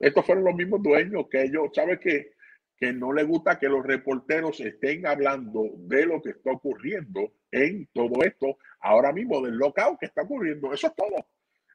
[0.00, 2.32] estos fueron los mismos dueños que ellos, ¿sabes qué?
[2.80, 7.86] Que no le gusta que los reporteros estén hablando de lo que está ocurriendo en
[7.92, 10.72] todo esto, ahora mismo del lockout que está ocurriendo.
[10.72, 11.26] Eso es todo.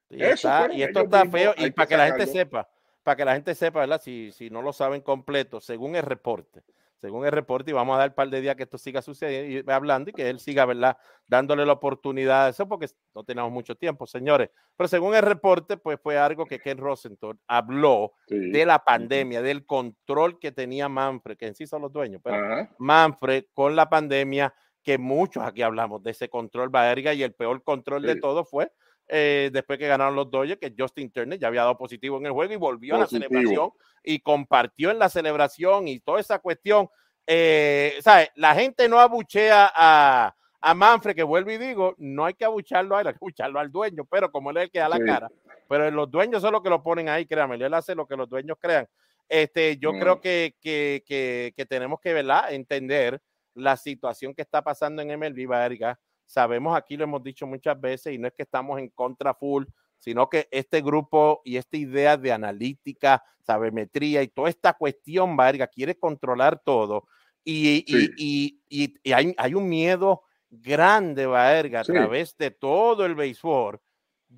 [0.10, 2.68] Y, y esto está feo, y para que, la gente sepa,
[3.04, 4.02] para que la gente sepa, ¿verdad?
[4.02, 6.64] Si, si no lo saben completo, según el reporte,
[6.98, 9.72] según el reporte, y vamos a dar un par de días que esto siga sucediendo
[9.72, 10.98] y hablando y que él siga, ¿verdad?
[11.28, 14.50] Dándole la oportunidad a eso, porque no tenemos mucho tiempo, señores.
[14.76, 19.66] Pero según el reporte, pues fue algo que Ken Rosenthal habló de la pandemia, del
[19.66, 24.54] control que tenía Manfred, que en sí son los dueños, pero Manfred con la pandemia,
[24.84, 28.72] que muchos aquí hablamos de ese control verga y el peor control de todo fue
[29.08, 32.32] eh, después que ganaron los Dodgers, que Justin Turner ya había dado positivo en el
[32.32, 33.72] juego y volvió a la celebración
[34.04, 36.90] y compartió en la celebración y toda esa cuestión.
[37.28, 38.30] Eh, ¿sabes?
[38.36, 42.96] La gente no abuchea a, a Manfred, que vuelvo y digo, no hay que abucharlo
[42.96, 45.00] a él, hay que abucharlo al dueño, pero como él es el que da la
[45.00, 45.30] cara,
[45.68, 48.30] pero los dueños son los que lo ponen ahí, créanme, él hace lo que los
[48.30, 48.88] dueños crean.
[49.28, 52.54] Este, yo creo que, que, que, que, tenemos que ¿verdad?
[52.54, 53.20] entender
[53.56, 58.14] la situación que está pasando en MLB, verga Sabemos aquí, lo hemos dicho muchas veces,
[58.14, 59.66] y no es que estamos en contra full,
[59.98, 65.68] sino que este grupo y esta idea de analítica, sabermetría y toda esta cuestión, verga,
[65.68, 67.08] quiere controlar todo.
[67.44, 73.14] Y, y, y, y hay, hay, un miedo grande, verga, a través de todo el
[73.14, 73.80] béisbol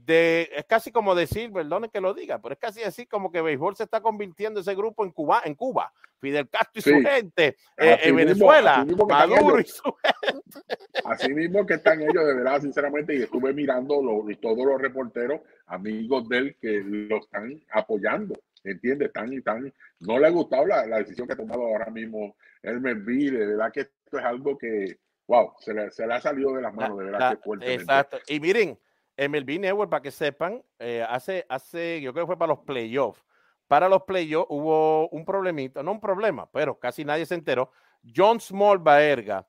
[0.06, 3.42] de, es casi como decir, perdone que lo diga, pero es casi así como que
[3.42, 7.58] béisbol se está convirtiendo ese grupo en Cuba, en Cuba, Fidel Castro y su gente,
[7.78, 10.60] eh, en Venezuela, Maduro y su gente.
[11.06, 15.42] Así mismo que están ellos, de verdad, sinceramente, y estuve mirando y todos los reporteros,
[15.68, 19.12] amigos de él, que lo están apoyando ¿entiendes?
[19.14, 22.36] Tan y tan, no le ha gustado la, la decisión que ha tomado ahora mismo
[22.62, 26.22] el Merví, de verdad que esto es algo que, wow, se le, se le ha
[26.22, 27.74] salido de las manos, de verdad que fuerte.
[27.74, 28.18] Exacto.
[28.28, 28.78] Y miren,
[29.18, 33.24] MLB Network, para que sepan, eh, hace, hace, yo creo que fue para los playoffs.
[33.68, 37.72] Para los playoffs hubo un problemita, no un problema, pero casi nadie se enteró.
[38.16, 39.46] John Small Baerga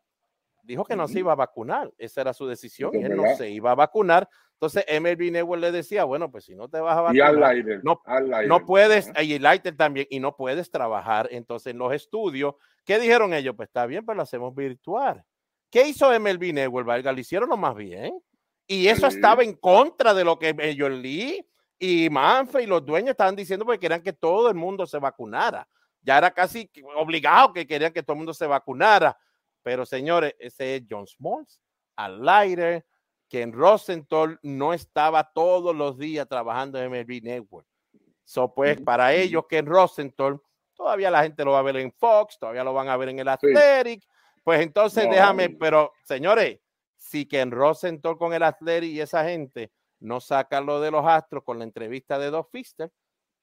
[0.62, 1.92] dijo que no se iba a vacunar.
[1.96, 2.94] Esa era su decisión.
[2.94, 4.28] Él no se iba a vacunar.
[4.52, 8.02] Entonces MLB Network le decía, bueno, pues si no te vas a vacunar, no,
[8.46, 12.56] no puedes, y el Lighter también, y no puedes trabajar entonces en los estudios.
[12.84, 13.54] ¿Qué dijeron ellos?
[13.56, 15.24] Pues está bien, pero lo hacemos virtual.
[15.70, 17.12] ¿Qué hizo MLB Network, Valga?
[17.12, 18.20] Lo hicieron lo más bien.
[18.70, 21.44] Y eso estaba en contra de lo que ellos Lee
[21.78, 25.66] y Manfred y los dueños estaban diciendo porque querían que todo el mundo se vacunara.
[26.02, 29.16] Ya era casi obligado que querían que todo el mundo se vacunara.
[29.62, 31.60] Pero señores, ese es John Smalls,
[31.96, 32.84] al aire,
[33.28, 37.66] que en Rosenthal no estaba todos los días trabajando en MLB Network.
[38.24, 40.38] So, pues, para ellos que en Rosenthal
[40.74, 43.18] todavía la gente lo va a ver en Fox, todavía lo van a ver en
[43.18, 44.06] el Athletic.
[44.44, 46.58] Pues entonces déjame, pero señores,
[47.08, 51.06] si que en Rosenthal con el Athletic y esa gente no saca lo de los
[51.06, 52.92] Astros con la entrevista de Doc Fister,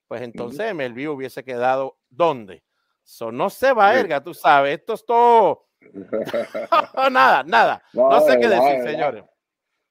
[0.08, 2.64] pues entonces MLB hubiese quedado ¿dónde?
[3.04, 5.68] So, no se va, Erga, tú sabes, esto es todo.
[7.12, 7.84] nada, nada.
[7.94, 9.24] No, sé qué decir, señores.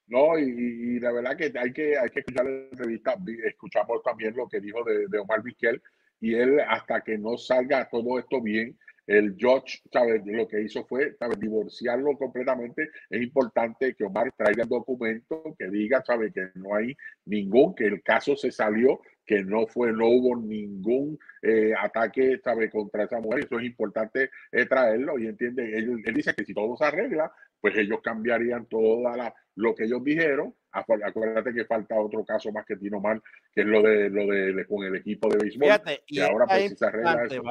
[0.06, 3.16] No, y, la verdad que hay que, hay que escuchar la entrevista.
[3.44, 5.82] Escuchamos también lo que dijo de, de Omar Vizquel,
[6.20, 10.22] y él, hasta que no salga todo esto bien, el judge, ¿sabes?
[10.24, 11.38] Lo que hizo fue, ¿sabes?
[11.38, 12.90] Divorciarlo completamente.
[13.10, 16.32] Es importante que Omar traiga el documento que diga, ¿sabes?
[16.32, 16.96] Que no hay
[17.26, 22.70] ningún, que el caso se salió, que no fue, no hubo ningún eh, ataque, ¿sabes?
[22.70, 23.44] Contra esa mujer.
[23.44, 25.76] Eso es importante eh, traerlo y entiende.
[25.76, 29.84] Él, él, dice que si todo se arregla, pues ellos cambiarían toda la, lo que
[29.84, 30.54] ellos dijeron.
[30.72, 33.22] Acuérdate que falta otro caso más que Tino Mal,
[33.54, 35.66] que es lo de lo de, con el equipo de béisbol.
[35.66, 37.42] Fíjate, y ahora pues si se arregla eso.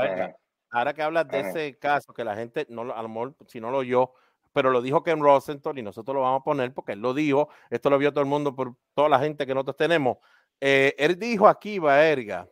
[0.74, 3.70] Ahora que hablas de ese caso, que la gente, no, a lo mejor, si no
[3.70, 4.12] lo oyó,
[4.54, 7.50] pero lo dijo Ken Rosenthal y nosotros lo vamos a poner porque él lo dijo,
[7.70, 10.18] esto lo vio todo el mundo por toda la gente que nosotros tenemos.
[10.60, 12.50] Eh, él dijo aquí, Baerga,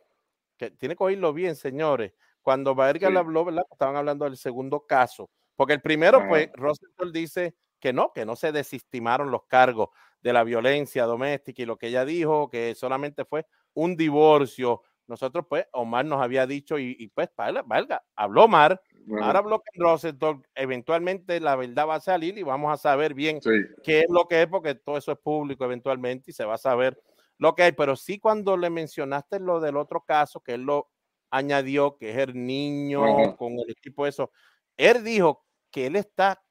[0.56, 2.12] que tiene que oírlo bien, señores,
[2.42, 3.64] cuando Baerga le habló, ¿verdad?
[3.68, 8.36] Estaban hablando del segundo caso, porque el primero, pues, Rosenthal dice que no, que no
[8.36, 9.88] se desestimaron los cargos
[10.20, 15.46] de la violencia doméstica y lo que ella dijo, que solamente fue un divorcio nosotros,
[15.48, 18.80] pues, Omar nos había dicho, y, pues, valga, habló Omar,
[19.20, 23.40] ahora habló Rosenthal, eventualmente la verdad va a salir y vamos a saber bien
[23.82, 26.58] qué es lo que es, porque todo eso es público eventualmente y se va a
[26.58, 27.00] saber
[27.38, 30.88] lo que hay, pero sí cuando le mencionaste lo del otro caso, que él lo
[31.30, 34.30] añadió, que es el niño con el equipo eso,
[34.76, 36.42] él dijo que él está,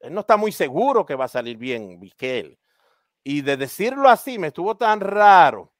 [0.00, 2.58] él no está muy seguro que va a salir bien, Miquel.
[3.24, 5.72] Y de decirlo así, me estuvo tan raro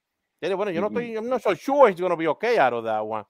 [0.54, 2.84] bueno, yo no estoy, yo no soy sure it's going to be okay out of
[2.84, 3.24] that one.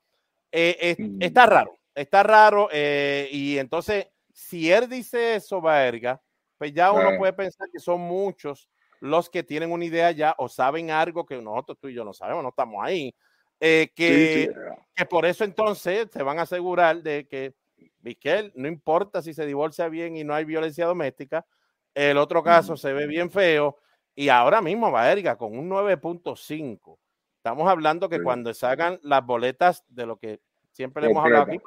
[0.53, 2.69] Eh, está raro, está raro.
[2.73, 6.21] Eh, y entonces, si él dice eso, Verga,
[6.59, 8.69] pues ya uno puede pensar que son muchos
[9.01, 12.13] los que tienen una idea ya o saben algo que nosotros tú y yo no
[12.13, 13.15] sabemos, no estamos ahí.
[13.59, 14.53] Eh, que,
[14.95, 17.55] que por eso entonces se van a asegurar de que
[18.03, 21.47] Miquel, no importa si se divorcia bien y no hay violencia doméstica,
[21.95, 23.79] el otro caso se ve bien feo
[24.15, 26.99] y ahora mismo Verga con un 9.5
[27.47, 30.41] Estamos hablando que cuando salgan las boletas de lo que
[30.73, 31.61] siempre le hemos hablado aquí,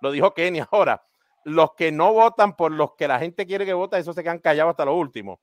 [0.00, 1.04] lo, dijo Kenny ahora,
[1.42, 4.38] los que no votan por los que la gente quiere que vote, eso se quedan
[4.38, 5.40] callados hasta lo último.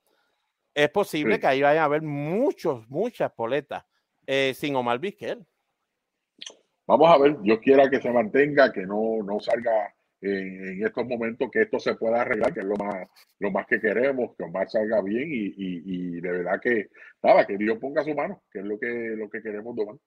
[0.73, 3.83] Es posible que ahí vayan a haber muchos, muchas boletas
[4.25, 5.45] eh, sin Omar Vizquel.
[6.87, 9.93] Vamos a ver, yo quiera que se mantenga, que no, no salga
[10.23, 13.07] en, estos momentos que esto se pueda arreglar, que es lo más,
[13.39, 16.89] lo más que queremos, que Omar salga bien y, y, de verdad que
[17.21, 19.99] nada, que Dios ponga su mano, que es lo que, lo que queremos, Domán.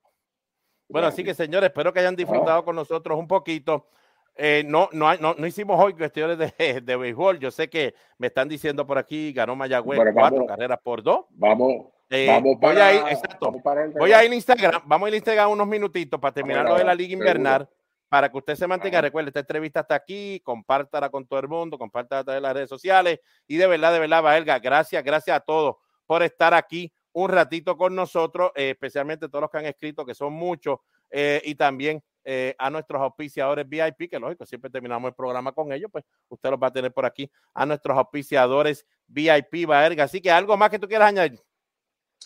[0.89, 3.89] Bueno, así que señores, espero que hayan disfrutado con nosotros un poquito.
[4.37, 7.39] Eh, no, no, no, no, hicimos hoy cuestiones de, de, béisbol.
[7.39, 11.27] Yo sé que me están diciendo por aquí, ganó Mayagüez cuatro carreras por dos.
[11.31, 13.51] Vamos, eh, vamos voy a ir, exacto.
[13.99, 16.77] voy a ir a Instagram, vamos a ir a Instagram unos minutitos para terminar lo
[16.77, 17.69] de la Liga Invernal
[18.09, 19.01] para que usted se mantenga.
[19.01, 22.55] Recuerde, esta entrevista está aquí, compártala con todo el mundo, compártala a través de las
[22.55, 23.21] redes sociales.
[23.47, 25.77] Y de verdad, de verdad, Valga, gracias, gracias a todos
[26.07, 30.15] por estar aquí un ratito con nosotros, eh, especialmente todos los que han escrito, que
[30.15, 30.81] son muchos,
[31.11, 35.73] eh, y también eh, a nuestros auspiciadores VIP, que lógico, siempre terminamos el programa con
[35.73, 40.05] ellos, pues usted los va a tener por aquí, a nuestros auspiciadores VIP, Valga.
[40.05, 41.41] Así que algo más que tú quieras añadir.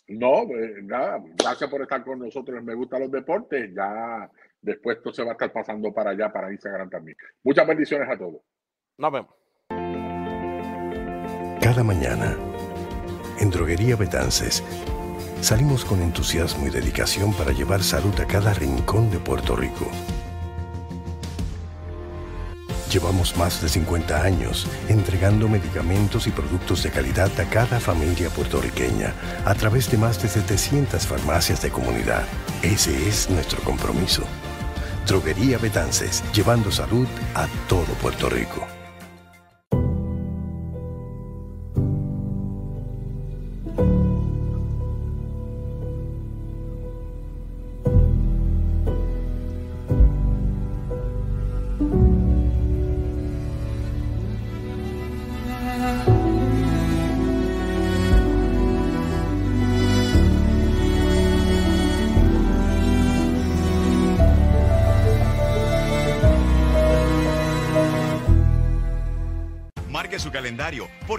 [0.09, 0.45] No,
[0.83, 2.63] nada, gracias por estar con nosotros.
[2.63, 3.71] Me gustan los deportes.
[3.73, 4.29] Ya
[4.63, 7.17] Después esto se va a estar pasando para allá, para Instagram también.
[7.43, 8.43] Muchas bendiciones a todos.
[8.99, 9.35] Nos vemos.
[11.61, 12.37] Cada mañana,
[13.39, 14.63] en Droguería Betances,
[15.41, 19.87] salimos con entusiasmo y dedicación para llevar salud a cada rincón de Puerto Rico.
[22.91, 29.15] Llevamos más de 50 años entregando medicamentos y productos de calidad a cada familia puertorriqueña
[29.45, 32.25] a través de más de 700 farmacias de comunidad.
[32.63, 34.25] Ese es nuestro compromiso.
[35.07, 38.80] Droguería Betances, llevando salud a todo Puerto Rico.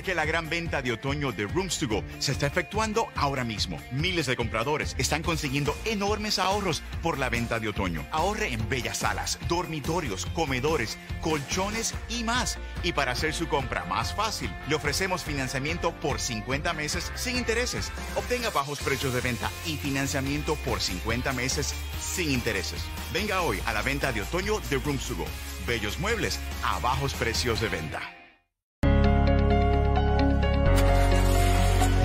[0.01, 3.79] Porque la gran venta de otoño de Rooms to Go se está efectuando ahora mismo.
[3.91, 8.03] Miles de compradores están consiguiendo enormes ahorros por la venta de otoño.
[8.11, 12.57] Ahorre en bellas salas, dormitorios, comedores, colchones y más.
[12.81, 17.91] Y para hacer su compra más fácil, le ofrecemos financiamiento por 50 meses sin intereses.
[18.15, 22.81] Obtenga bajos precios de venta y financiamiento por 50 meses sin intereses.
[23.13, 25.25] Venga hoy a la venta de otoño de Rooms to Go.
[25.67, 28.20] Bellos muebles a bajos precios de venta.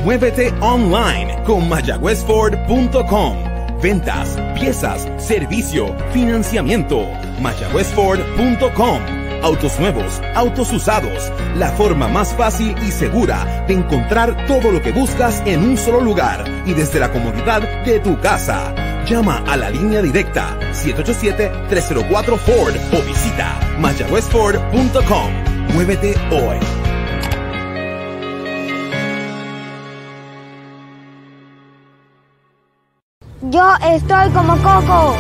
[0.06, 3.36] Muévete online con mayagüezford.com.
[3.82, 7.08] Ventas, piezas, servicio, financiamiento.
[7.40, 9.00] mayagüezford.com.
[9.42, 11.32] Autos nuevos, autos usados.
[11.56, 16.00] La forma más fácil y segura de encontrar todo lo que buscas en un solo
[16.00, 18.72] lugar y desde la comodidad de tu casa.
[19.06, 25.32] Llama a la línea directa 787-304-FORD o visita mayagüezford.com.
[25.74, 26.85] Muévete hoy.
[33.82, 35.16] Estoy como Coco.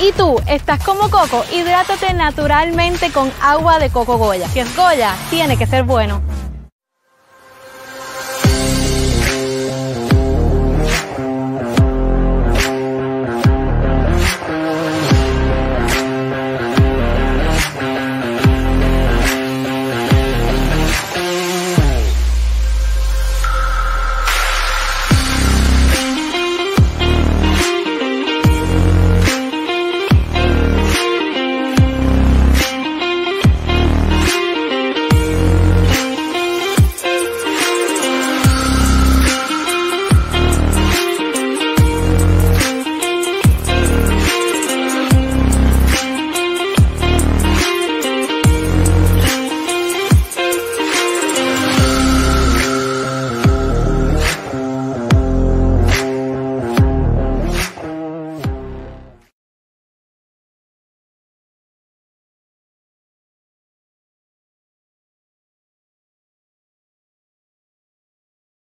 [0.00, 1.44] ¿Y tú estás como Coco?
[1.52, 4.48] Hidrátate naturalmente con agua de Coco Goya.
[4.48, 6.20] Si es Goya, tiene que ser bueno.